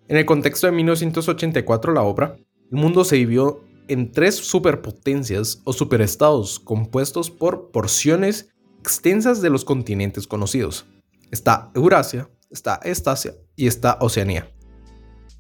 En 0.08 0.18
el 0.18 0.26
contexto 0.26 0.66
de 0.66 0.74
1984, 0.74 1.94
la 1.94 2.02
obra, 2.02 2.36
el 2.72 2.78
mundo 2.78 3.04
se 3.04 3.18
dividió 3.18 3.62
en 3.92 4.12
tres 4.12 4.36
superpotencias 4.36 5.62
o 5.66 5.74
superestados 5.74 6.60
compuestos 6.62 7.30
por 7.30 7.72
porciones 7.72 8.50
extensas 8.80 9.42
de 9.42 9.50
los 9.50 9.66
continentes 9.66 10.28
conocidos. 10.28 10.86
Está 11.30 11.72
Eurasia, 11.76 12.30
está 12.50 12.80
Estasia 12.84 13.34
y 13.58 13.68
está 13.68 13.98
Oceanía. 14.00 14.50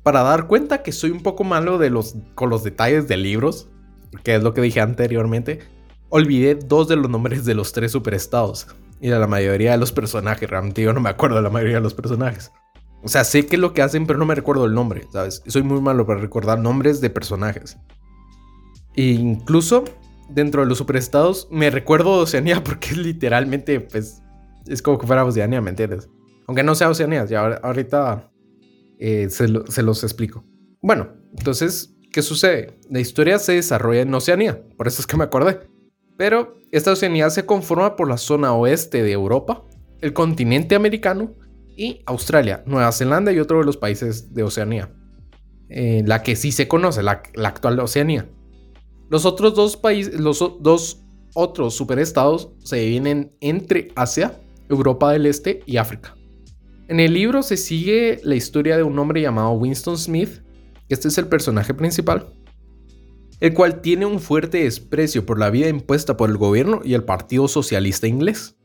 Para 0.04 0.22
dar 0.24 0.48
cuenta 0.48 0.84
que 0.84 0.92
soy 0.92 1.12
un 1.12 1.24
poco 1.24 1.46
malo 1.46 1.78
de 1.78 1.92
los, 1.92 2.16
con 2.36 2.50
los 2.50 2.64
detalles 2.64 3.08
de 3.08 3.16
libros, 3.16 3.70
que 4.24 4.36
es 4.36 4.44
lo 4.44 4.54
que 4.54 4.62
dije 4.62 4.82
anteriormente, 4.82 5.60
olvidé 6.10 6.56
dos 6.56 6.90
de 6.90 6.98
los 6.98 7.10
nombres 7.10 7.46
de 7.46 7.54
los 7.54 7.72
tres 7.72 7.94
superestados 7.94 8.68
y 9.00 9.08
de 9.08 9.18
la 9.18 9.28
mayoría 9.28 9.72
de 9.72 9.78
los 9.78 9.94
personajes. 9.94 10.50
Realmente 10.50 10.82
yo 10.82 10.92
no 10.92 11.00
me 11.00 11.10
acuerdo 11.10 11.38
de 11.38 11.44
la 11.44 11.50
mayoría 11.50 11.76
de 11.76 11.82
los 11.82 11.94
personajes. 11.94 12.52
O 13.02 13.08
sea, 13.08 13.24
sé 13.24 13.46
qué 13.46 13.56
es 13.56 13.62
lo 13.62 13.74
que 13.74 13.82
hacen, 13.82 14.06
pero 14.06 14.20
no 14.20 14.26
me 14.26 14.36
recuerdo 14.36 14.66
el 14.66 14.74
nombre, 14.74 15.08
¿sabes? 15.12 15.42
Soy 15.48 15.64
muy 15.64 15.80
malo 15.80 16.06
para 16.06 16.20
recordar 16.20 16.60
nombres 16.60 17.00
de 17.00 17.10
personajes. 17.10 17.78
E 18.96 19.04
incluso 19.04 19.84
dentro 20.30 20.62
de 20.62 20.68
los 20.68 20.78
superestados 20.78 21.48
me 21.52 21.70
recuerdo 21.70 22.12
Oceanía 22.14 22.64
porque 22.64 22.90
es 22.90 22.98
literalmente, 22.98 23.80
pues, 23.80 24.22
es 24.68 24.82
como 24.82 24.98
que 24.98 25.08
fuera 25.08 25.26
Oceanía, 25.26 25.62
¿me 25.62 25.70
entiendes? 25.70 26.10
Aunque 26.48 26.64
no 26.64 26.76
sea 26.76 26.90
Oceanía, 26.90 27.26
ya 27.26 27.42
ahorita 27.46 28.32
eh, 29.00 29.28
se, 29.30 29.48
se 29.68 29.84
los 29.84 30.04
explico. 30.04 30.44
Bueno, 30.82 31.10
entonces, 31.38 31.96
¿qué 32.12 32.22
sucede? 32.22 32.80
La 32.90 33.00
historia 33.00 33.40
se 33.40 33.54
desarrolla 33.54 34.02
en 34.02 34.14
Oceanía, 34.14 34.62
por 34.78 34.88
eso 34.88 35.02
es 35.02 35.08
que 35.08 35.18
me 35.18 35.24
acordé. 35.24 35.60
Pero 36.18 36.58
esta 36.72 36.92
Oceanía 36.92 37.30
se 37.30 37.46
conforma 37.46 37.96
por 37.96 38.08
la 38.08 38.18
zona 38.18 38.54
oeste 38.54 39.02
de 39.04 39.12
Europa, 39.12 39.64
el 40.02 40.14
continente 40.14 40.76
americano 40.76 41.34
y 41.76 42.02
Australia, 42.06 42.64
Nueva 42.66 42.92
Zelanda 42.92 43.32
y 43.32 43.40
otro 43.40 43.60
de 43.60 43.66
los 43.66 43.78
países 43.78 44.34
de 44.34 44.44
Oceanía. 44.44 44.92
Eh, 45.70 46.04
la 46.06 46.22
que 46.22 46.36
sí 46.36 46.52
se 46.52 46.68
conoce, 46.68 47.02
la, 47.02 47.24
actual 47.44 47.80
Oceanía. 47.80 48.28
Los 49.12 49.26
otros 49.26 49.56
dos 49.56 49.76
países, 49.76 50.18
los 50.18 50.40
dos 50.62 51.04
otros 51.34 51.74
superestados 51.74 52.50
se 52.64 52.78
dividen 52.78 53.36
entre 53.42 53.90
Asia, 53.94 54.40
Europa 54.70 55.12
del 55.12 55.26
Este 55.26 55.64
y 55.66 55.76
África. 55.76 56.16
En 56.88 57.02
el 57.02 57.14
libro 57.14 57.44
se 57.44 57.58
sigue 57.58 58.22
la 58.24 58.36
historia 58.36 58.78
de 58.78 58.84
un 58.84 58.98
hombre 58.98 59.22
llamado 59.22 59.52
Winston 59.52 59.98
Smith, 59.98 60.42
este 60.88 61.10
es 61.10 61.18
el 61.18 61.28
personaje 61.28 61.74
principal, 61.74 62.28
el 63.42 63.54
cual 63.54 63.82
tiene 63.82 64.06
un 64.06 64.22
fuerte 64.22 64.64
desprecio 64.64 65.26
por 65.26 65.38
la 65.38 65.50
vida 65.50 65.68
impuesta 65.68 66.16
por 66.16 66.30
el 66.30 66.38
gobierno 66.38 66.80
y 66.82 66.94
el 66.94 67.04
Partido 67.04 67.50
Socialista 67.50 68.08
Inglés, 68.08 68.56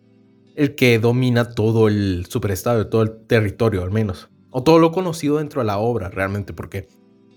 el 0.55 0.77
que 0.77 1.01
domina 1.01 1.55
todo 1.55 1.89
el 1.89 2.25
superestado, 2.29 2.87
todo 2.87 3.03
el 3.03 3.27
territorio 3.27 3.83
al 3.83 3.91
menos, 3.91 4.29
o 4.51 4.63
todo 4.63 4.79
lo 4.79 4.93
conocido 4.93 5.39
dentro 5.39 5.61
de 5.61 5.67
la 5.67 5.79
obra 5.79 6.09
realmente, 6.09 6.53
porque 6.53 6.87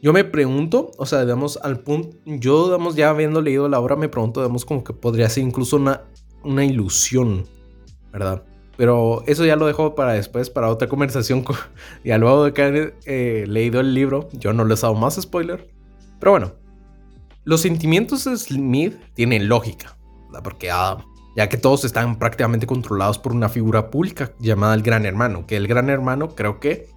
yo 0.02 0.14
me 0.14 0.24
pregunto, 0.24 0.92
o 0.98 1.06
sea, 1.06 1.22
digamos, 1.22 1.60
al 1.62 1.82
punto, 1.82 2.18
yo, 2.26 2.66
digamos, 2.66 2.96
ya 2.96 3.10
habiendo 3.10 3.42
leído 3.42 3.68
la 3.68 3.80
obra, 3.80 3.96
me 3.96 4.10
pregunto, 4.10 4.42
digamos, 4.42 4.66
como 4.66 4.84
que 4.84 4.94
podría 4.94 5.30
ser 5.30 5.44
incluso 5.44 5.76
una, 5.76 6.04
una 6.44 6.64
ilusión, 6.64 7.46
¿verdad? 8.12 8.44
Pero 8.78 9.24
eso 9.28 9.44
ya 9.46 9.58
lo 9.58 9.68
dejo 9.68 9.96
para 9.96 10.14
después, 10.14 10.50
para 10.50 10.70
otra 10.70 10.88
conversación. 10.88 11.44
Ya 12.06 12.18
luego 12.18 12.46
de 12.46 12.54
que 12.54 12.94
he 13.06 13.42
eh, 13.42 13.46
leído 13.46 13.82
el 13.82 13.94
libro, 13.94 14.30
yo 14.32 14.54
no 14.54 14.64
les 14.64 14.86
hago 14.86 14.96
más 14.96 15.20
spoiler. 15.22 15.70
Pero 16.18 16.32
bueno, 16.32 16.54
los 17.44 17.60
sentimientos 17.60 18.24
de 18.24 18.38
Smith 18.38 18.96
tienen 19.16 19.50
lógica, 19.50 19.98
porque 20.44 20.72
ah, 20.72 21.04
ya 21.36 21.50
que 21.50 21.58
todos 21.58 21.84
están 21.84 22.20
prácticamente 22.20 22.68
controlados 22.68 23.18
por 23.20 23.34
una 23.34 23.50
figura 23.50 23.90
pública 23.90 24.32
llamada 24.40 24.76
el 24.76 24.82
Gran 24.82 25.06
Hermano, 25.06 25.46
que 25.46 25.58
el 25.58 25.68
Gran 25.68 25.90
Hermano 25.90 26.36
creo 26.36 26.62
que 26.62 26.88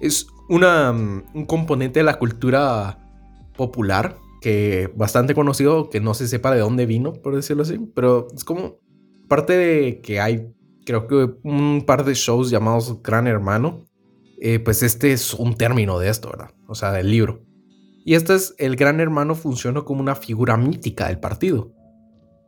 es 0.00 0.26
mm, 0.58 1.22
un 1.34 1.46
componente 1.46 2.00
de 2.00 2.04
la 2.04 2.18
cultura 2.18 2.98
popular 3.56 4.16
que 4.40 4.90
bastante 4.96 5.34
conocido, 5.34 5.88
que 5.88 6.00
no 6.00 6.14
se 6.14 6.26
sepa 6.26 6.52
de 6.52 6.60
dónde 6.60 6.84
vino, 6.84 7.12
por 7.12 7.36
decirlo 7.36 7.62
así, 7.62 7.78
pero 7.94 8.26
es 8.34 8.44
como 8.44 8.80
parte 9.28 9.56
de 9.56 10.00
que 10.00 10.20
hay, 10.20 10.52
creo 10.84 11.06
que 11.06 11.34
un 11.44 11.84
par 11.86 12.04
de 12.04 12.14
shows 12.14 12.50
llamados 12.50 13.02
Gran 13.02 13.26
Hermano, 13.26 13.84
eh, 14.40 14.58
pues 14.58 14.82
este 14.82 15.12
es 15.12 15.34
un 15.34 15.54
término 15.54 16.00
de 16.00 16.08
esto, 16.08 16.28
¿verdad? 16.30 16.50
O 16.66 16.74
sea, 16.74 16.90
del 16.90 17.10
libro. 17.10 17.44
Y 18.04 18.14
este 18.14 18.34
es 18.34 18.54
el 18.58 18.74
gran 18.74 18.98
hermano 18.98 19.36
funciona 19.36 19.82
como 19.82 20.00
una 20.00 20.16
figura 20.16 20.56
mítica 20.56 21.06
del 21.06 21.20
partido. 21.20 21.72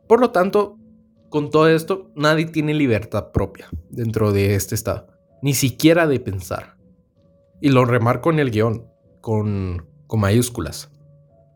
Por 0.07 0.19
lo 0.19 0.31
tanto, 0.31 0.77
con 1.29 1.49
todo 1.49 1.69
esto, 1.69 2.11
nadie 2.15 2.45
tiene 2.45 2.73
libertad 2.73 3.31
propia 3.31 3.69
dentro 3.89 4.33
de 4.33 4.55
este 4.55 4.75
estado, 4.75 5.07
ni 5.41 5.53
siquiera 5.53 6.07
de 6.07 6.19
pensar. 6.19 6.74
Y 7.65 7.69
lo 7.69 7.83
remarco 7.83 8.29
en 8.29 8.37
el 8.37 8.51
guion, 8.51 8.85
con, 9.21 9.87
mayúsculas. 10.15 10.91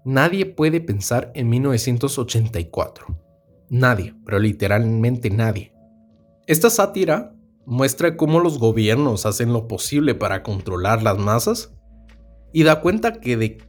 Nadie 0.04 0.48
puede 0.48 0.82
pensar 0.82 1.32
en 1.36 1.50
1984. 1.50 3.16
Nadie, 3.70 4.16
pero 4.26 4.40
literalmente 4.40 5.30
nadie. 5.30 5.72
Esta 6.48 6.72
sátira 6.72 7.36
muestra 7.68 8.18
cómo 8.18 8.40
los 8.40 8.58
gobiernos 8.58 9.28
hacen 9.28 9.54
lo 9.54 9.68
posible 9.68 10.16
para 10.16 10.42
controlar 10.42 11.04
las 11.04 11.20
masas 11.20 11.76
y 12.54 12.64
da 12.64 12.82
cuenta 12.82 13.22
que 13.22 13.38
de 13.38 13.60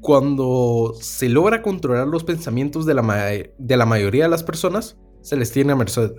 cuando 0.00 0.94
se 0.98 1.28
logra 1.28 1.60
controlar 1.60 2.08
los 2.08 2.24
pensamientos 2.24 2.86
de 2.86 2.94
la, 2.94 3.02
de 3.58 3.76
la 3.76 3.84
mayoría 3.84 4.24
de 4.24 4.30
las 4.30 4.42
personas, 4.42 4.96
se 5.20 5.36
les 5.36 5.52
tiene 5.52 5.72
a 5.72 5.76
merced. 5.76 6.12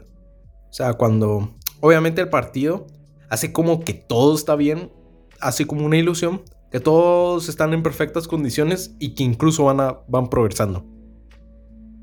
O 0.69 0.73
sea, 0.73 0.93
cuando 0.93 1.55
obviamente 1.79 2.21
el 2.21 2.29
partido 2.29 2.85
hace 3.31 3.51
como 3.51 3.79
que 3.79 3.95
todo 3.95 4.35
está 4.35 4.55
bien, 4.55 4.91
hace 5.41 5.65
como 5.65 5.85
una 5.85 5.97
ilusión, 5.97 6.41
que 6.71 6.79
todos 6.79 7.49
están 7.49 7.73
en 7.73 7.83
perfectas 7.83 8.27
condiciones 8.27 8.95
y 8.99 9.13
que 9.15 9.23
incluso 9.23 9.65
van, 9.65 9.97
van 10.07 10.29
progresando. 10.29 10.85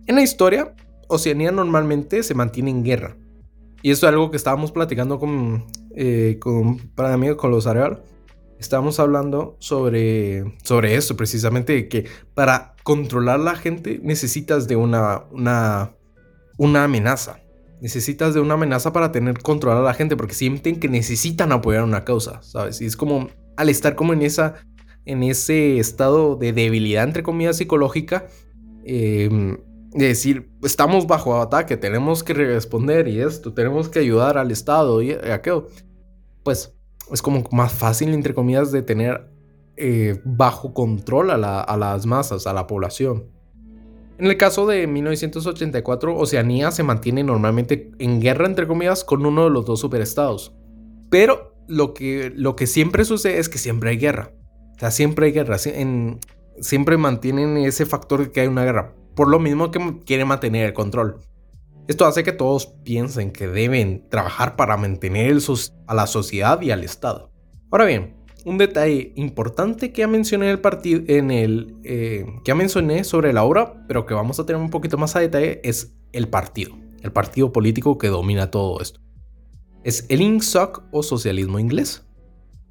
En 0.06 0.14
la 0.14 0.22
historia, 0.22 0.74
Oceanía 1.08 1.52
normalmente 1.52 2.22
se 2.22 2.34
mantiene 2.34 2.70
en 2.70 2.84
guerra. 2.84 3.16
Y 3.82 3.90
esto 3.90 4.06
es 4.06 4.12
algo 4.12 4.30
que 4.30 4.36
estábamos 4.36 4.72
platicando 4.72 5.18
con, 5.18 5.64
eh, 5.94 6.38
con 6.40 6.78
para 6.94 7.14
amigos 7.14 7.36
con 7.36 7.50
los 7.50 7.66
Areal 7.66 8.02
estábamos 8.58 8.98
hablando 8.98 9.56
sobre, 9.60 10.56
sobre 10.62 10.96
esto, 10.96 11.16
precisamente, 11.16 11.88
que 11.88 12.06
para 12.34 12.74
controlar 12.82 13.40
la 13.40 13.54
gente 13.54 14.00
necesitas 14.02 14.68
de 14.68 14.76
una, 14.76 15.24
una, 15.30 15.94
una 16.56 16.84
amenaza. 16.84 17.40
Necesitas 17.80 18.34
de 18.34 18.40
una 18.40 18.54
amenaza 18.54 18.92
para 18.92 19.12
tener 19.12 19.38
control 19.38 19.76
a 19.76 19.82
la 19.82 19.94
gente, 19.94 20.16
porque 20.16 20.34
sienten 20.34 20.80
que 20.80 20.88
necesitan 20.88 21.52
apoyar 21.52 21.84
una 21.84 22.04
causa, 22.04 22.42
¿sabes? 22.42 22.80
Y 22.80 22.86
es 22.86 22.96
como, 22.96 23.28
al 23.56 23.68
estar 23.68 23.94
como 23.94 24.12
en, 24.12 24.22
esa, 24.22 24.54
en 25.04 25.22
ese 25.22 25.78
estado 25.78 26.36
de 26.36 26.52
debilidad, 26.52 27.04
entre 27.04 27.22
comillas, 27.22 27.56
psicológica, 27.56 28.26
em, 28.84 29.58
de 29.92 30.08
decir, 30.08 30.50
estamos 30.62 31.06
bajo 31.06 31.40
ataque, 31.40 31.76
tenemos 31.76 32.22
que 32.22 32.34
responder 32.34 33.08
y 33.08 33.20
esto, 33.20 33.54
tenemos 33.54 33.88
que 33.88 34.00
ayudar 34.00 34.36
al 34.36 34.50
Estado 34.50 35.00
y 35.02 35.12
aquello, 35.12 35.68
pues 36.44 36.74
es 37.10 37.22
como 37.22 37.42
más 37.52 37.72
fácil, 37.72 38.10
entre 38.10 38.34
comillas, 38.34 38.70
de 38.70 38.82
tener 38.82 39.30
eh, 39.76 40.20
bajo 40.24 40.74
control 40.74 41.30
a, 41.30 41.76
las 41.76 42.06
masas, 42.06 42.46
a 42.46 42.52
la 42.52 42.66
población. 42.66 43.30
En 44.18 44.26
el 44.26 44.36
caso 44.36 44.66
de 44.66 44.86
1984, 44.88 46.16
Oceanía 46.16 46.72
se 46.72 46.82
mantiene 46.82 47.22
normalmente 47.22 47.92
en 48.00 48.20
guerra, 48.20 48.46
entre 48.46 48.66
comillas, 48.66 49.04
con 49.04 49.24
uno 49.24 49.44
de 49.44 49.50
los 49.50 49.64
dos 49.64 49.78
superestados. 49.78 50.56
Pero 51.08 51.54
lo 51.68 51.94
que, 51.94 52.32
lo 52.34 52.56
que 52.56 52.66
siempre 52.66 53.04
sucede 53.04 53.38
es 53.38 53.48
que 53.48 53.58
siempre 53.58 53.90
hay 53.90 53.96
guerra. 53.96 54.32
O 54.82 54.90
siempre 54.90 55.26
hay 55.26 55.32
guerra. 55.32 55.56
siempre 55.58 56.96
mantienen 56.96 57.58
ese 57.58 57.86
factor 57.86 58.24
de 58.24 58.32
que 58.32 58.40
hay 58.40 58.48
una 58.48 58.64
guerra. 58.64 58.92
Por 59.14 59.28
lo 59.28 59.38
mismo 59.38 59.70
que 59.70 60.00
quieren 60.04 60.26
mantener 60.26 60.66
el 60.66 60.72
control. 60.72 61.20
Esto 61.86 62.04
hace 62.04 62.24
que 62.24 62.32
todos 62.32 62.66
piensen 62.66 63.30
que 63.30 63.46
deben 63.46 64.08
trabajar 64.10 64.56
para 64.56 64.76
mantener 64.76 65.38
a 65.86 65.94
la 65.94 66.06
sociedad 66.08 66.60
y 66.60 66.72
al 66.72 66.82
Estado. 66.82 67.30
Ahora 67.70 67.84
bien, 67.84 68.17
un 68.48 68.58
detalle 68.58 69.12
importante 69.16 69.92
que 69.92 70.00
ya 70.00 70.08
mencioné 70.08 70.46
en 70.46 70.52
el 70.52 70.60
partido, 70.60 71.02
en 71.06 71.30
el 71.30 71.76
eh, 71.84 72.24
que 72.44 72.54
mencioné 72.54 73.04
sobre 73.04 73.32
la 73.32 73.44
obra, 73.44 73.84
pero 73.86 74.06
que 74.06 74.14
vamos 74.14 74.40
a 74.40 74.46
tener 74.46 74.60
un 74.60 74.70
poquito 74.70 74.96
más 74.96 75.14
a 75.16 75.20
detalle, 75.20 75.60
es 75.64 75.94
el 76.12 76.28
partido, 76.28 76.72
el 77.02 77.12
partido 77.12 77.52
político 77.52 77.98
que 77.98 78.08
domina 78.08 78.50
todo 78.50 78.80
esto. 78.80 79.00
Es 79.84 80.06
el 80.08 80.22
INSOC 80.22 80.82
o 80.90 81.02
socialismo 81.02 81.58
inglés. 81.58 82.06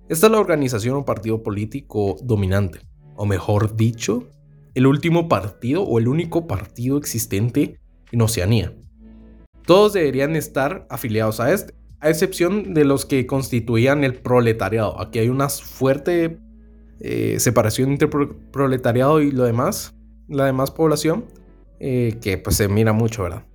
Esta 0.09 0.27
es 0.27 0.31
la 0.31 0.39
organización 0.39 0.95
o 0.95 1.05
partido 1.05 1.43
político 1.43 2.15
dominante, 2.23 2.79
o 3.15 3.25
mejor 3.25 3.75
dicho, 3.75 4.29
el 4.73 4.87
último 4.87 5.27
partido 5.27 5.83
o 5.83 5.99
el 5.99 6.07
único 6.07 6.47
partido 6.47 6.97
existente 6.97 7.79
en 8.11 8.21
Oceanía. 8.21 8.73
Todos 9.65 9.93
deberían 9.93 10.35
estar 10.35 10.87
afiliados 10.89 11.39
a 11.39 11.53
este, 11.53 11.73
a 11.99 12.09
excepción 12.09 12.73
de 12.73 12.85
los 12.85 13.05
que 13.05 13.25
constituían 13.25 14.03
el 14.03 14.15
proletariado. 14.15 14.99
Aquí 15.01 15.19
hay 15.19 15.29
una 15.29 15.49
fuerte 15.49 16.39
eh, 16.99 17.39
separación 17.39 17.91
entre 17.91 18.07
proletariado 18.07 19.21
y 19.21 19.31
lo 19.31 19.43
demás, 19.43 19.95
la 20.27 20.45
demás 20.45 20.71
población, 20.71 21.25
eh, 21.79 22.17
que 22.21 22.37
pues 22.37 22.57
se 22.57 22.67
mira 22.67 22.93
mucho, 22.93 23.23
¿verdad? 23.23 23.45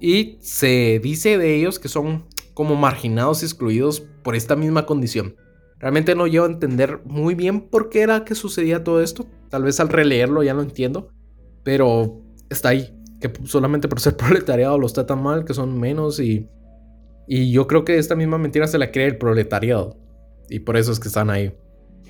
Y 0.00 0.38
se 0.40 1.00
dice 1.02 1.38
de 1.38 1.54
ellos 1.54 1.78
que 1.78 1.88
son 1.88 2.24
como 2.54 2.74
marginados 2.74 3.42
excluidos 3.42 4.00
por 4.22 4.34
esta 4.34 4.56
misma 4.56 4.86
condición. 4.86 5.36
Realmente 5.78 6.14
no 6.14 6.26
llevo 6.26 6.46
a 6.46 6.48
entender 6.48 7.00
muy 7.04 7.34
bien 7.34 7.60
por 7.60 7.88
qué 7.88 8.02
era 8.02 8.24
que 8.24 8.34
sucedía 8.34 8.84
todo 8.84 9.02
esto. 9.02 9.26
Tal 9.50 9.64
vez 9.64 9.80
al 9.80 9.88
releerlo 9.88 10.42
ya 10.42 10.54
lo 10.54 10.62
entiendo. 10.62 11.08
Pero 11.64 12.22
está 12.50 12.68
ahí. 12.70 12.96
Que 13.20 13.32
solamente 13.44 13.88
por 13.88 14.00
ser 14.00 14.16
proletariado 14.16 14.78
los 14.78 14.92
tratan 14.92 15.22
mal, 15.22 15.44
que 15.44 15.54
son 15.54 15.80
menos. 15.80 16.20
Y, 16.20 16.48
y 17.26 17.52
yo 17.52 17.66
creo 17.66 17.84
que 17.84 17.98
esta 17.98 18.16
misma 18.16 18.38
mentira 18.38 18.66
se 18.66 18.78
la 18.78 18.90
cree 18.90 19.06
el 19.06 19.18
proletariado. 19.18 19.96
Y 20.48 20.60
por 20.60 20.76
eso 20.76 20.92
es 20.92 21.00
que 21.00 21.08
están 21.08 21.30
ahí. 21.30 21.54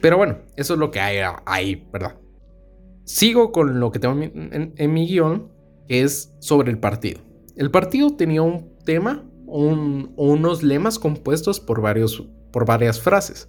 Pero 0.01 0.17
bueno, 0.17 0.39
eso 0.57 0.75
es 0.75 0.81
lo 0.81 0.91
que 0.91 1.01
hay 1.01 1.19
ahí, 1.47 1.89
¿verdad? 1.93 2.17
Sigo 3.05 3.53
con 3.53 3.79
lo 3.79 3.93
que 3.93 3.99
tengo 3.99 4.21
en, 4.21 4.93
mi 4.93 5.07
guion, 5.07 5.53
que 5.87 6.03
es 6.03 6.35
sobre 6.41 6.71
el 6.71 6.79
partido. 6.79 7.21
El 7.57 7.71
partido 7.71 8.17
tenía 8.17 8.43
un 8.43 8.77
tema, 8.85 9.25
unos 9.47 10.63
lemas 10.63 10.99
compuestos 10.99 11.61
por, 11.61 11.81
varios, 11.81 12.27
por 12.53 12.67
varias 12.67 13.01
frases. 13.01 13.49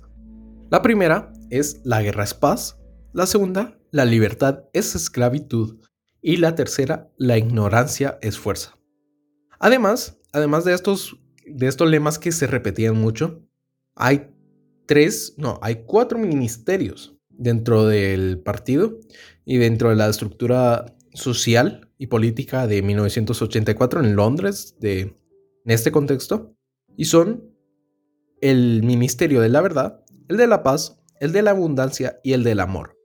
La 0.70 0.82
primera 0.82 1.32
es 1.50 1.82
la 1.84 2.02
guerra 2.02 2.24
es 2.24 2.34
paz, 2.34 2.80
la 3.14 3.26
segunda, 3.26 3.78
la 3.92 4.06
libertad 4.06 4.64
es 4.74 4.96
esclavitud 4.96 5.80
y 6.22 6.38
la 6.38 6.56
tercera, 6.56 7.12
la 7.18 7.38
ignorancia 7.38 8.18
es 8.22 8.40
fuerza. 8.40 8.78
Además, 9.60 10.20
además 10.34 10.66
de 10.66 10.74
estos, 10.74 11.20
de 11.46 11.68
estos 11.68 11.90
lemas 11.90 12.20
que 12.20 12.32
se 12.32 12.48
repetían 12.48 12.96
mucho, 12.96 13.42
hay 13.96 14.30
tres, 14.86 15.36
no, 15.38 15.60
hay 15.62 15.84
cuatro 15.86 16.18
ministerios 16.18 17.16
dentro 17.30 17.86
del 17.86 18.40
partido 18.40 19.00
y 19.46 19.58
dentro 19.58 19.90
de 19.90 19.96
la 19.96 20.10
estructura 20.10 20.96
social 21.14 21.90
y 21.98 22.08
política 22.08 22.68
de 22.68 22.82
1984 22.82 24.02
en 24.02 24.16
Londres, 24.16 24.76
de, 24.80 25.02
en 25.02 25.16
este 25.66 25.92
contexto, 25.92 26.56
y 26.98 27.06
son 27.06 27.54
el 28.42 28.84
Ministerio 28.84 29.42
de 29.42 29.50
la 29.50 29.62
Verdad, 29.62 30.04
el 30.28 30.38
de 30.38 30.48
la 30.48 30.64
paz, 30.64 31.02
el 31.20 31.32
de 31.32 31.42
la 31.42 31.52
abundancia 31.52 32.20
y 32.24 32.34
el 32.34 32.44
del 32.44 32.60
amor. 32.60 32.98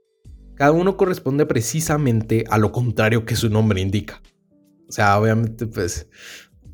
Cada 0.55 0.73
uno 0.73 0.97
corresponde 0.97 1.47
precisamente 1.47 2.45
a 2.51 2.59
lo 2.59 2.73
contrario 2.73 3.25
que 3.25 3.37
su 3.37 3.49
nombre 3.49 3.81
indica. 3.81 4.21
O 4.89 4.93
sea, 4.93 5.19
obviamente, 5.19 5.67
pues, 5.67 6.09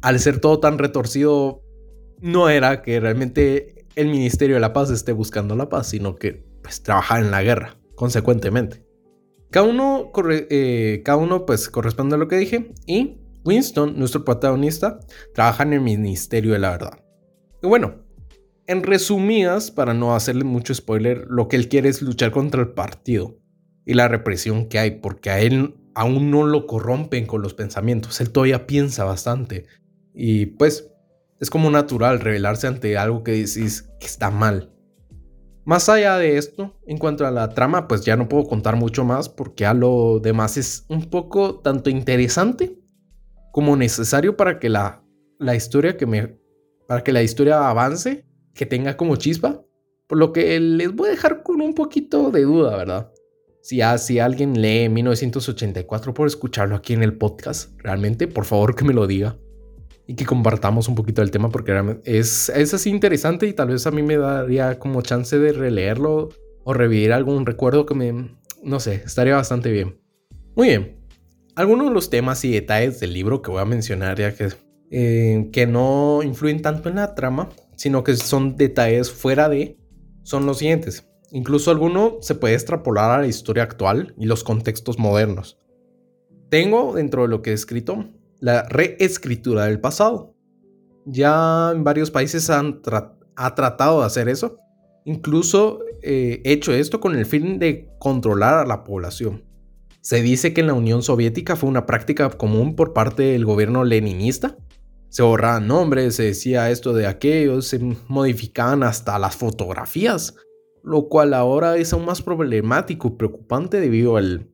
al 0.05 0.21
ser 0.21 0.39
todo 0.39 0.61
tan 0.61 0.77
retorcido, 0.77 1.63
no 2.21 2.51
era 2.51 2.83
que 2.83 3.01
realmente 3.01 3.87
el 3.97 4.09
Ministerio 4.09 4.57
de 4.57 4.61
la 4.61 4.75
Paz 4.75 4.91
esté 4.91 5.13
buscando 5.13 5.57
la 5.57 5.71
paz, 5.71 5.89
sino 5.89 6.17
que, 6.17 6.45
pues, 6.63 6.83
trabajar 6.83 7.23
en 7.25 7.31
la 7.31 7.43
guerra, 7.43 7.79
consecuentemente. 7.95 8.85
Cada 9.51 9.67
uno, 9.67 10.13
eh, 10.31 11.01
cada 11.07 11.17
uno, 11.17 11.47
pues, 11.47 11.71
corresponde 11.71 12.17
a 12.17 12.19
lo 12.19 12.29
que 12.29 12.37
dije. 12.37 12.75
Y 12.87 13.23
Winston, 13.47 13.99
nuestro 13.99 14.27
protagonista, 14.27 15.01
trabaja 15.33 15.63
en 15.63 15.73
el 15.73 15.81
Ministerio 15.81 16.53
de 16.53 16.59
la 16.59 16.73
Verdad. 16.73 16.99
Y 17.63 17.67
bueno, 17.67 18.05
en 18.67 18.83
resumidas, 18.83 19.71
para 19.71 19.95
no 19.95 20.15
hacerle 20.15 20.45
mucho 20.45 20.75
spoiler, 20.75 21.25
lo 21.31 21.49
que 21.49 21.57
él 21.57 21.71
quiere 21.71 21.89
es 21.89 22.03
luchar 22.03 22.31
contra 22.31 22.61
el 22.61 22.73
partido 22.73 23.39
y 23.87 23.95
la 23.95 24.09
represión 24.09 24.69
que 24.69 24.79
hay, 24.79 24.91
porque 25.01 25.31
a 25.31 25.41
él 25.41 25.77
aún 25.95 26.31
no 26.31 26.45
lo 26.45 26.67
corrompen 26.67 27.25
con 27.25 27.41
los 27.41 27.55
pensamientos, 27.55 28.21
él 28.21 28.33
todavía 28.33 28.67
piensa 28.67 29.05
bastante. 29.05 29.65
Y 30.15 30.47
pues 30.47 30.91
es 31.41 31.51
como 31.51 31.71
natural 31.71 32.21
revelarse 32.21 32.67
ante 32.67 32.97
algo 32.97 33.25
que 33.25 33.33
decís 33.33 33.91
que 34.01 34.07
está 34.07 34.31
mal. 34.31 34.71
Más 35.65 35.89
allá 35.89 36.19
de 36.19 36.37
esto, 36.37 36.79
en 36.87 36.99
cuanto 36.99 37.27
a 37.27 37.31
la 37.31 37.49
trama, 37.51 37.89
pues 37.89 38.05
ya 38.05 38.17
no 38.17 38.29
puedo 38.29 38.45
contar 38.45 38.77
mucho 38.77 39.05
más 39.05 39.29
porque 39.29 39.67
a 39.67 39.75
lo 39.75 40.21
demás 40.21 40.57
es 40.57 40.85
un 40.89 41.09
poco 41.09 41.61
tanto 41.61 41.91
interesante 41.91 42.79
como 43.51 43.77
necesario 43.77 44.37
para 44.37 44.59
que 44.59 44.69
la, 44.69 45.03
la 45.39 45.55
historia 45.55 45.97
que 45.97 46.07
me 46.07 46.39
para 46.87 47.03
que 47.03 47.13
la 47.13 47.23
historia 47.23 47.69
avance 47.71 48.27
que 48.55 48.67
tenga 48.67 48.97
como 48.97 49.17
chispa. 49.17 49.65
Por 50.07 50.19
lo 50.19 50.33
que 50.33 50.61
les 50.61 50.95
voy 50.95 51.09
a 51.09 51.13
dejar 51.13 51.43
con 51.43 51.63
un 51.63 51.75
poquito 51.75 52.31
de 52.31 52.43
duda, 52.43 52.77
¿verdad? 52.77 53.11
Si, 53.63 53.81
si 53.99 54.19
alguien 54.19 54.61
lee 54.61 54.91
1984 54.91 56.13
por 56.13 56.27
escucharlo 56.27 56.77
aquí 56.77 56.93
en 56.93 57.03
el 57.03 57.17
podcast, 57.17 57.73
realmente, 57.79 58.29
por 58.29 58.45
favor 58.45 58.75
que 58.75 58.85
me 58.85 58.93
lo 58.93 59.07
diga. 59.07 59.39
Y 60.07 60.17
que 60.17 60.27
compartamos 60.27 60.89
un 60.89 60.95
poquito 60.95 61.23
del 61.23 61.31
tema 61.31 61.49
porque 61.49 62.01
es, 62.05 62.51
es 62.51 62.75
así 62.75 62.91
interesante 62.91 63.47
y 63.47 63.55
tal 63.55 63.69
vez 63.69 63.87
a 63.87 63.91
mí 63.91 64.03
me 64.03 64.19
daría 64.19 64.79
como 64.79 65.01
chance 65.03 65.39
de 65.39 65.53
releerlo 65.53 66.29
o 66.63 66.75
revivir 66.75 67.13
algún 67.13 67.47
recuerdo 67.47 67.87
que 67.87 67.95
me... 67.95 68.37
No 68.63 68.81
sé, 68.81 69.03
estaría 69.05 69.35
bastante 69.35 69.71
bien. 69.71 70.01
Muy 70.57 70.69
bien. 70.69 70.97
Algunos 71.57 71.89
de 71.89 71.95
los 71.95 72.11
temas 72.11 72.45
y 72.45 72.53
detalles 72.53 73.01
del 73.01 73.13
libro 73.13 73.41
que 73.41 73.51
voy 73.51 73.61
a 73.61 73.65
mencionar 73.65 74.19
ya 74.19 74.35
que, 74.35 74.49
eh, 74.91 75.49
que 75.53 75.67
no 75.67 76.23
influyen 76.23 76.61
tanto 76.63 76.89
en 76.89 76.97
la 76.97 77.15
trama 77.15 77.49
sino 77.77 78.05
que 78.05 78.17
son 78.17 78.57
detalles 78.57 79.11
fuera 79.11 79.49
de, 79.49 79.79
son 80.23 80.47
los 80.47 80.59
siguientes. 80.59 81.09
Incluso 81.31 81.71
alguno 81.71 82.19
se 82.21 82.35
puede 82.35 82.55
extrapolar 82.55 83.11
a 83.11 83.21
la 83.21 83.27
historia 83.27 83.65
actual 83.65 84.15
y 84.19 84.27
los 84.27 84.45
contextos 84.45 84.99
modernos. 84.99 85.59
Tengo 86.49 86.95
dentro 86.95 87.23
de 87.23 87.29
lo 87.29 87.43
que 87.43 87.51
he 87.51 87.55
escrito 87.55 88.05
la 88.45 88.65
reescritura 88.65 89.65
del 89.65 89.81
pasado. 89.81 90.35
Ya 91.07 91.73
en 91.75 91.85
varios 91.85 92.11
países 92.11 92.51
han 92.51 92.81
ha 93.37 93.55
tratado 93.55 94.01
de 94.01 94.07
hacer 94.07 94.29
eso. 94.29 94.59
Incluso 95.05 95.81
eh, 96.03 96.41
hecho 96.45 96.73
esto 96.73 97.01
con 97.01 97.15
el 97.15 97.27
fin 97.27 97.59
de 97.59 97.89
controlar 97.99 98.55
a 98.55 98.67
la 98.67 98.85
población. 98.85 99.45
Se 100.01 100.21
dice 100.21 100.53
que 100.53 100.61
en 100.61 100.67
la 100.67 100.75
Unión 100.75 101.03
Soviética 101.03 101.57
fue 101.57 101.71
una 101.71 101.87
práctica 101.87 102.29
común 102.31 102.77
por 102.77 102.93
parte 102.93 103.23
del 103.23 103.45
gobierno 103.45 103.85
leninista 103.85 104.59
se 105.15 105.23
borraban 105.23 105.69
nombres, 105.69 106.17
se 106.17 106.25
decía 106.25 106.73
esto 106.73 106.93
de 106.93 107.07
aquello, 107.07 107.63
se 107.63 107.79
modificaban 108.09 108.83
hasta 108.83 109.17
las 109.21 109.37
fotografías, 109.37 110.35
lo 110.83 111.09
cual 111.09 111.35
ahora 111.35 111.77
es 111.77 111.93
aún 111.93 112.05
más 112.05 112.21
problemático 112.21 113.07
y 113.07 113.11
preocupante 113.13 113.79
debido 113.79 114.17
al, 114.17 114.51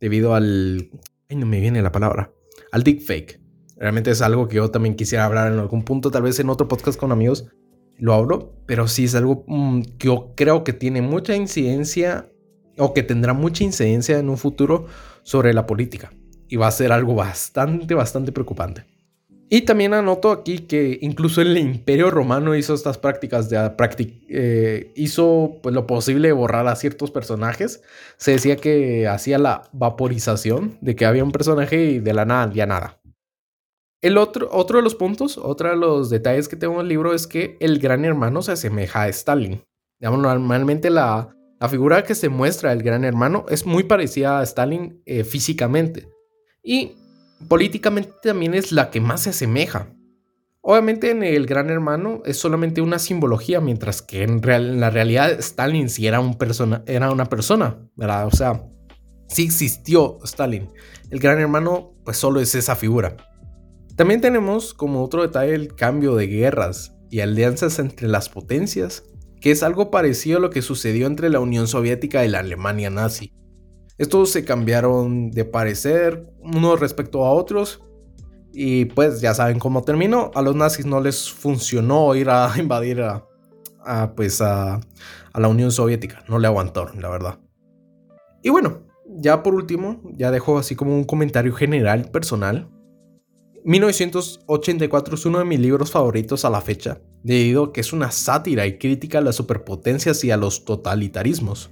debido 0.00 0.34
al, 0.34 0.90
ay 1.30 1.36
no 1.36 1.46
me 1.46 1.60
viene 1.60 1.80
la 1.80 1.92
palabra, 1.92 2.30
al 2.72 2.82
deepfake. 2.82 3.40
Realmente 3.76 4.10
es 4.10 4.20
algo 4.20 4.48
que 4.48 4.56
yo 4.56 4.70
también 4.70 4.96
quisiera 4.96 5.24
hablar 5.24 5.52
en 5.52 5.58
algún 5.60 5.84
punto, 5.84 6.10
tal 6.10 6.22
vez 6.22 6.40
en 6.40 6.50
otro 6.50 6.66
podcast 6.66 6.98
con 6.98 7.12
amigos 7.12 7.46
lo 7.98 8.14
hablo, 8.14 8.56
pero 8.66 8.88
sí 8.88 9.04
es 9.04 9.14
algo 9.14 9.44
mm, 9.46 9.82
que 9.98 10.08
yo 10.08 10.32
creo 10.36 10.64
que 10.64 10.72
tiene 10.72 11.02
mucha 11.02 11.36
incidencia 11.36 12.28
o 12.76 12.94
que 12.94 13.04
tendrá 13.04 13.32
mucha 13.32 13.64
incidencia 13.64 14.18
en 14.18 14.28
un 14.28 14.38
futuro 14.38 14.86
sobre 15.22 15.54
la 15.54 15.66
política 15.66 16.12
y 16.48 16.56
va 16.56 16.66
a 16.66 16.72
ser 16.72 16.90
algo 16.90 17.14
bastante, 17.14 17.94
bastante 17.94 18.32
preocupante. 18.32 18.91
Y 19.54 19.66
también 19.66 19.92
anoto 19.92 20.30
aquí 20.30 20.60
que 20.60 20.98
incluso 21.02 21.42
el 21.42 21.58
Imperio 21.58 22.10
Romano 22.10 22.56
hizo 22.56 22.72
estas 22.72 22.96
prácticas 22.96 23.50
de 23.50 23.58
eh, 24.30 24.92
hizo 24.96 25.58
pues, 25.62 25.74
lo 25.74 25.86
posible 25.86 26.28
de 26.28 26.32
borrar 26.32 26.66
a 26.68 26.74
ciertos 26.74 27.10
personajes. 27.10 27.82
Se 28.16 28.30
decía 28.30 28.56
que 28.56 29.06
hacía 29.06 29.38
la 29.38 29.68
vaporización 29.72 30.78
de 30.80 30.96
que 30.96 31.04
había 31.04 31.22
un 31.22 31.32
personaje 31.32 31.84
y 31.84 31.98
de 31.98 32.14
la 32.14 32.24
nada 32.24 32.50
ya 32.54 32.64
nada. 32.64 33.02
El 34.00 34.16
otro, 34.16 34.48
otro 34.50 34.78
de 34.78 34.84
los 34.84 34.94
puntos, 34.94 35.36
otro 35.36 35.68
de 35.68 35.76
los 35.76 36.08
detalles 36.08 36.48
que 36.48 36.56
tengo 36.56 36.76
en 36.76 36.80
el 36.80 36.88
libro 36.88 37.12
es 37.12 37.26
que 37.26 37.58
el 37.60 37.78
gran 37.78 38.06
hermano 38.06 38.40
se 38.40 38.52
asemeja 38.52 39.02
a 39.02 39.08
Stalin. 39.08 39.62
Digamos, 40.00 40.20
normalmente 40.20 40.88
la, 40.88 41.36
la 41.60 41.68
figura 41.68 42.04
que 42.04 42.14
se 42.14 42.30
muestra 42.30 42.70
del 42.70 42.82
gran 42.82 43.04
hermano 43.04 43.44
es 43.50 43.66
muy 43.66 43.82
parecida 43.82 44.38
a 44.38 44.44
Stalin 44.44 45.02
eh, 45.04 45.24
físicamente. 45.24 46.08
Y 46.62 46.92
políticamente 47.48 48.12
también 48.22 48.54
es 48.54 48.72
la 48.72 48.90
que 48.90 49.00
más 49.00 49.22
se 49.22 49.30
asemeja. 49.30 49.94
Obviamente 50.60 51.10
en 51.10 51.24
el 51.24 51.46
Gran 51.46 51.70
Hermano 51.70 52.22
es 52.24 52.36
solamente 52.36 52.80
una 52.80 53.00
simbología, 53.00 53.60
mientras 53.60 54.00
que 54.00 54.22
en, 54.22 54.40
la 54.80 54.90
realidad 54.90 55.32
Stalin 55.32 55.88
sí 55.88 56.06
era, 56.06 56.20
un 56.20 56.38
persona, 56.38 56.84
era 56.86 57.10
una 57.10 57.26
persona, 57.26 57.78
¿verdad? 57.96 58.28
O 58.28 58.30
sea, 58.30 58.68
sí 59.28 59.42
existió 59.42 60.20
Stalin. 60.22 60.68
El 61.10 61.18
Gran 61.18 61.40
Hermano 61.40 61.94
pues 62.04 62.16
solo 62.16 62.40
es 62.40 62.54
esa 62.54 62.76
figura. 62.76 63.16
También 63.96 64.20
tenemos 64.20 64.72
como 64.72 65.02
otro 65.02 65.22
detalle 65.22 65.54
el 65.54 65.74
cambio 65.74 66.14
de 66.14 66.28
guerras 66.28 66.94
y 67.10 67.20
alianzas 67.20 67.78
entre 67.78 68.08
las 68.08 68.28
potencias, 68.28 69.04
que 69.40 69.50
es 69.50 69.62
algo 69.62 69.90
parecido 69.90 70.38
a 70.38 70.40
lo 70.40 70.50
que 70.50 70.62
sucedió 70.62 71.08
entre 71.08 71.28
la 71.28 71.40
Unión 71.40 71.66
Soviética 71.66 72.24
y 72.24 72.28
la 72.28 72.38
Alemania 72.38 72.88
nazi. 72.88 73.32
Estos 73.98 74.30
se 74.30 74.44
cambiaron 74.44 75.30
de 75.30 75.44
parecer 75.44 76.26
unos 76.40 76.80
respecto 76.80 77.24
a 77.24 77.32
otros. 77.32 77.82
Y 78.52 78.86
pues 78.86 79.20
ya 79.20 79.34
saben 79.34 79.58
cómo 79.58 79.82
terminó. 79.82 80.30
A 80.34 80.42
los 80.42 80.54
nazis 80.54 80.86
no 80.86 81.00
les 81.00 81.30
funcionó 81.30 82.14
ir 82.14 82.28
a 82.30 82.52
invadir 82.58 83.02
a, 83.02 84.14
pues 84.14 84.40
a, 84.40 84.74
a 85.32 85.40
la 85.40 85.48
Unión 85.48 85.72
Soviética. 85.72 86.24
No 86.28 86.38
le 86.38 86.46
aguantaron, 86.46 87.00
la 87.00 87.08
verdad. 87.08 87.38
Y 88.42 88.50
bueno, 88.50 88.82
ya 89.06 89.42
por 89.42 89.54
último, 89.54 90.00
ya 90.12 90.30
dejo 90.30 90.58
así 90.58 90.74
como 90.74 90.94
un 90.94 91.04
comentario 91.04 91.52
general 91.54 92.10
personal. 92.10 92.68
1984 93.64 95.14
es 95.14 95.26
uno 95.26 95.38
de 95.38 95.44
mis 95.44 95.60
libros 95.60 95.90
favoritos 95.90 96.44
a 96.44 96.50
la 96.50 96.60
fecha, 96.60 97.00
debido 97.22 97.64
a 97.64 97.72
que 97.72 97.80
es 97.80 97.92
una 97.92 98.10
sátira 98.10 98.66
y 98.66 98.78
crítica 98.78 99.18
a 99.18 99.20
las 99.20 99.36
superpotencias 99.36 100.24
y 100.24 100.30
a 100.32 100.36
los 100.36 100.64
totalitarismos. 100.64 101.70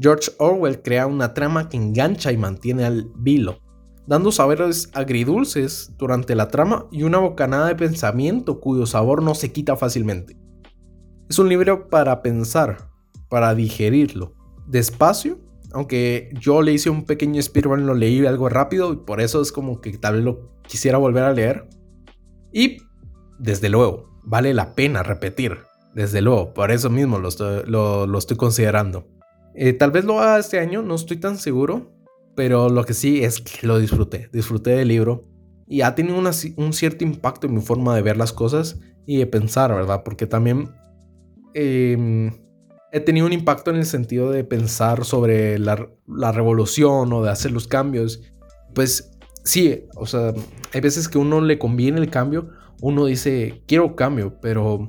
George 0.00 0.30
Orwell 0.38 0.80
crea 0.80 1.06
una 1.06 1.34
trama 1.34 1.68
que 1.68 1.76
engancha 1.76 2.30
y 2.30 2.36
mantiene 2.36 2.84
al 2.84 3.10
vilo, 3.16 3.58
dando 4.06 4.30
saberes 4.30 4.90
agridulces 4.94 5.92
durante 5.98 6.36
la 6.36 6.48
trama 6.48 6.86
y 6.92 7.02
una 7.02 7.18
bocanada 7.18 7.66
de 7.66 7.74
pensamiento 7.74 8.60
cuyo 8.60 8.86
sabor 8.86 9.22
no 9.22 9.34
se 9.34 9.50
quita 9.50 9.76
fácilmente. 9.76 10.36
Es 11.28 11.38
un 11.40 11.48
libro 11.48 11.88
para 11.88 12.22
pensar, 12.22 12.90
para 13.28 13.54
digerirlo, 13.56 14.34
despacio, 14.68 15.40
aunque 15.72 16.30
yo 16.40 16.62
le 16.62 16.72
hice 16.72 16.90
un 16.90 17.04
pequeño 17.04 17.42
speedrun, 17.42 17.84
lo 17.84 17.94
leí 17.94 18.24
algo 18.24 18.48
rápido 18.48 18.92
y 18.92 18.96
por 18.96 19.20
eso 19.20 19.42
es 19.42 19.50
como 19.50 19.80
que 19.80 19.98
tal 19.98 20.14
vez 20.14 20.24
lo 20.24 20.60
quisiera 20.62 20.96
volver 20.96 21.24
a 21.24 21.32
leer. 21.32 21.68
Y 22.52 22.78
desde 23.38 23.68
luego, 23.68 24.20
vale 24.22 24.54
la 24.54 24.74
pena 24.74 25.02
repetir, 25.02 25.58
desde 25.92 26.22
luego, 26.22 26.54
por 26.54 26.70
eso 26.70 26.88
mismo 26.88 27.18
lo 27.18 27.28
estoy, 27.28 28.36
considerando. 28.36 29.17
Eh, 29.60 29.72
tal 29.72 29.90
vez 29.90 30.04
lo 30.04 30.20
haga 30.20 30.38
este 30.38 30.60
año, 30.60 30.82
no 30.82 30.94
estoy 30.94 31.16
tan 31.16 31.36
seguro, 31.36 31.90
pero 32.36 32.68
lo 32.68 32.84
que 32.84 32.94
sí 32.94 33.24
es 33.24 33.40
que 33.40 33.66
lo 33.66 33.80
disfruté, 33.80 34.30
disfruté 34.32 34.70
del 34.70 34.86
libro 34.86 35.24
y 35.66 35.80
ha 35.80 35.96
tenido 35.96 36.16
un 36.16 36.72
cierto 36.72 37.02
impacto 37.04 37.48
en 37.48 37.54
mi 37.54 37.60
forma 37.60 37.96
de 37.96 38.02
ver 38.02 38.16
las 38.16 38.32
cosas 38.32 38.78
y 39.04 39.16
de 39.16 39.26
pensar, 39.26 39.74
¿verdad? 39.74 40.04
Porque 40.04 40.28
también 40.28 40.70
em, 41.54 42.30
he 42.92 43.00
tenido 43.00 43.26
un 43.26 43.32
impacto 43.32 43.72
en 43.72 43.78
el 43.78 43.84
sentido 43.84 44.30
de 44.30 44.44
pensar 44.44 45.04
sobre 45.04 45.58
la, 45.58 45.90
la, 46.06 46.30
revolución 46.30 47.12
o 47.12 47.24
de 47.24 47.30
hacer 47.30 47.50
los 47.50 47.66
cambios. 47.66 48.22
Pues 48.76 49.10
sí, 49.42 49.86
o 49.96 50.06
sea, 50.06 50.34
hay 50.72 50.80
veces 50.80 51.08
que 51.08 51.18
uno 51.18 51.40
le 51.40 51.58
conviene 51.58 51.98
el 51.98 52.10
cambio, 52.10 52.50
uno 52.80 53.06
dice, 53.06 53.64
quiero 53.66 53.96
cambio, 53.96 54.38
pero 54.40 54.88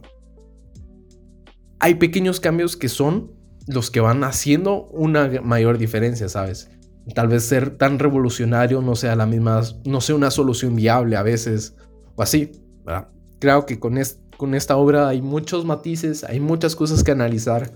hay 1.79 1.95
pequeños 1.95 2.39
cambios 2.39 2.77
que 2.77 2.88
son 2.88 3.38
los 3.69 3.91
que 3.91 3.99
van 3.99 4.23
haciendo 4.23 4.86
una 4.86 5.29
mayor 5.43 5.77
diferencia, 5.77 6.27
¿sabes? 6.27 6.71
Tal 7.13 7.27
vez 7.27 7.43
ser 7.43 7.77
tan 7.77 7.99
revolucionario 7.99 8.82
no 8.82 8.95
sea 8.95 9.15
la 9.15 9.27
misma, 9.27 9.62
no 9.86 10.01
sea 10.01 10.15
una 10.15 10.32
solución 10.32 10.75
viable 10.75 11.15
a 11.15 11.23
veces 11.23 11.75
o 12.15 12.23
así. 12.23 12.51
Creo 13.39 13.65
que 13.67 13.79
con, 13.79 13.97
con 14.38 14.55
esta 14.55 14.75
obra 14.75 15.08
hay 15.08 15.21
muchos 15.21 15.65
matices, 15.65 16.23
hay 16.23 16.39
muchas 16.39 16.75
cosas 16.75 17.03
que 17.03 17.12
analizar 17.12 17.71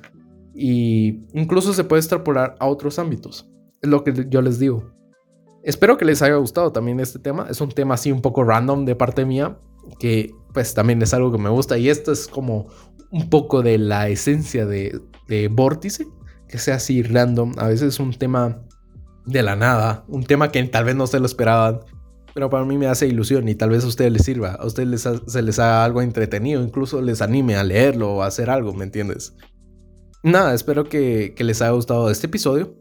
y 0.55 1.25
incluso 1.33 1.73
se 1.73 1.83
puede 1.83 1.99
extrapolar 1.99 2.55
a 2.59 2.67
otros 2.67 2.97
ámbitos. 2.97 3.47
Es 3.81 3.89
lo 3.89 4.03
que 4.03 4.25
yo 4.29 4.41
les 4.41 4.57
digo. 4.57 4.91
Espero 5.61 5.97
que 5.97 6.05
les 6.05 6.23
haya 6.23 6.35
gustado 6.35 6.71
también 6.71 6.99
este 6.99 7.19
tema. 7.19 7.47
Es 7.49 7.61
un 7.61 7.69
tema 7.69 7.93
así 7.93 8.11
un 8.11 8.21
poco 8.21 8.43
random 8.43 8.85
de 8.85 8.95
parte 8.95 9.25
mía, 9.25 9.59
que 9.99 10.31
pues 10.53 10.73
también 10.73 11.01
es 11.03 11.13
algo 11.13 11.31
que 11.31 11.37
me 11.37 11.49
gusta 11.49 11.77
y 11.77 11.89
esto 11.89 12.11
es 12.11 12.27
como 12.27 12.67
un 13.11 13.29
poco 13.29 13.61
de 13.61 13.77
la 13.77 14.09
esencia 14.09 14.65
de, 14.65 14.99
Vórtice, 15.51 16.07
que 16.47 16.57
sea 16.57 16.75
así 16.75 17.03
random. 17.03 17.53
A 17.57 17.67
veces 17.67 17.95
es 17.95 17.99
un 17.99 18.13
tema 18.13 18.63
de 19.25 19.43
la 19.43 19.55
nada, 19.55 20.05
un 20.07 20.23
tema 20.23 20.51
que 20.51 20.63
tal 20.63 20.85
vez 20.85 20.95
no 20.95 21.07
se 21.07 21.19
lo 21.19 21.25
esperaban, 21.25 21.79
pero 22.33 22.49
para 22.49 22.65
mí 22.65 22.77
me 22.77 22.87
hace 22.87 23.07
ilusión 23.07 23.47
y 23.47 23.55
tal 23.55 23.69
vez 23.69 23.83
a 23.83 23.87
ustedes 23.87 24.11
les 24.11 24.23
sirva, 24.23 24.53
a 24.53 24.65
ustedes 24.65 24.89
les 24.89 25.01
se 25.01 25.41
les 25.41 25.59
haga 25.59 25.85
algo 25.85 26.01
entretenido, 26.01 26.63
incluso 26.63 27.01
les 27.01 27.21
anime 27.21 27.55
a 27.55 27.63
leerlo 27.63 28.15
o 28.15 28.23
a 28.23 28.27
hacer 28.27 28.49
algo, 28.49 28.73
¿me 28.73 28.83
entiendes? 28.83 29.35
Nada, 30.23 30.53
espero 30.53 30.85
que, 30.85 31.35
les 31.37 31.61
haya 31.61 31.71
gustado 31.71 32.09
este 32.09 32.27
episodio. 32.27 32.75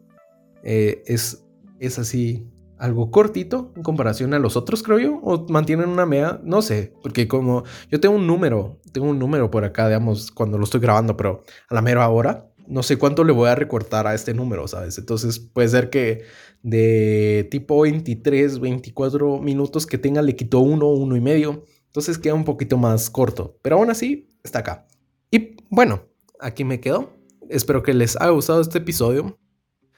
Eh, 0.62 1.02
es, 1.06 1.44
es 1.80 1.98
así 1.98 2.46
algo 2.82 3.12
cortito 3.12 3.72
en 3.76 3.84
comparación 3.84 4.34
a 4.34 4.40
los 4.40 4.56
otros, 4.56 4.82
creo 4.82 4.98
yo, 4.98 5.20
o 5.22 5.46
mantienen 5.48 5.88
una 5.88 6.04
media, 6.04 6.40
no 6.42 6.62
sé, 6.62 6.92
porque 7.00 7.28
como 7.28 7.62
yo 7.88 8.00
tengo 8.00 8.16
un 8.16 8.26
número, 8.26 8.80
tengo 8.90 9.08
un 9.08 9.20
número 9.20 9.52
por 9.52 9.64
acá, 9.64 9.86
digamos, 9.86 10.32
cuando 10.32 10.58
lo 10.58 10.64
estoy 10.64 10.80
grabando, 10.80 11.16
pero 11.16 11.44
a 11.68 11.74
la 11.74 11.80
mera 11.80 12.08
hora 12.08 12.48
no 12.66 12.82
sé 12.82 12.96
cuánto 12.96 13.22
le 13.22 13.32
voy 13.32 13.48
a 13.48 13.54
recortar 13.54 14.06
a 14.06 14.14
este 14.14 14.34
número, 14.34 14.66
¿sabes? 14.66 14.98
Entonces 14.98 15.38
puede 15.38 15.68
ser 15.68 15.90
que 15.90 16.22
de 16.62 17.46
tipo 17.50 17.82
23, 17.82 18.60
24 18.60 19.38
minutos 19.38 19.86
que 19.86 19.98
tenga 19.98 20.22
le 20.22 20.34
quito 20.34 20.60
uno, 20.60 20.88
uno 20.88 21.16
y 21.16 21.20
medio. 21.20 21.64
Entonces 21.86 22.18
queda 22.18 22.34
un 22.34 22.44
poquito 22.44 22.78
más 22.78 23.10
corto, 23.10 23.58
pero 23.62 23.76
aún 23.76 23.90
así 23.90 24.28
está 24.42 24.60
acá. 24.60 24.86
Y 25.30 25.56
bueno, 25.70 26.04
aquí 26.40 26.64
me 26.64 26.80
quedo. 26.80 27.12
Espero 27.48 27.82
que 27.82 27.94
les 27.94 28.16
haya 28.16 28.30
gustado 28.30 28.60
este 28.60 28.78
episodio. 28.78 29.38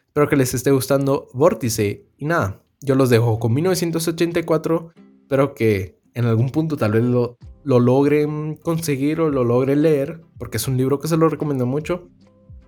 Espero 0.07 0.29
que 0.29 0.37
les 0.37 0.55
esté 0.55 0.71
gustando 0.71 1.29
Vórtice. 1.33 2.09
Y 2.17 2.25
nada, 2.25 2.64
yo 2.85 2.95
los 2.95 3.11
dejo 3.11 3.39
con 3.39 3.53
1984. 3.55 4.93
Espero 5.23 5.55
que 5.55 5.99
en 6.15 6.27
algún 6.27 6.51
punto 6.51 6.77
tal 6.77 6.93
vez 6.93 7.03
lo, 7.03 7.39
lo 7.65 7.81
logren 7.81 8.57
conseguir 8.57 9.21
o 9.21 9.31
lo 9.31 9.43
logren 9.43 9.83
leer, 9.83 10.23
porque 10.39 10.59
es 10.59 10.69
un 10.69 10.77
libro 10.77 10.99
que 10.99 11.09
se 11.09 11.17
lo 11.17 11.29
recomiendo 11.29 11.67
mucho. 11.67 12.09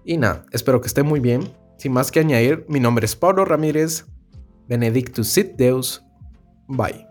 Y 0.04 0.16
nada, 0.16 0.46
espero 0.52 0.80
que 0.80 0.88
esté 0.88 1.02
muy 1.02 1.20
bien. 1.20 1.42
Sin 1.78 1.92
más 1.92 2.10
que 2.10 2.20
añadir, 2.20 2.64
mi 2.68 2.80
nombre 2.80 3.04
es 3.04 3.14
Pablo 3.14 3.44
Ramírez. 3.44 4.06
Benedictus 4.68 5.28
Sit 5.28 5.56
Deus. 5.56 6.02
Bye. 6.66 7.05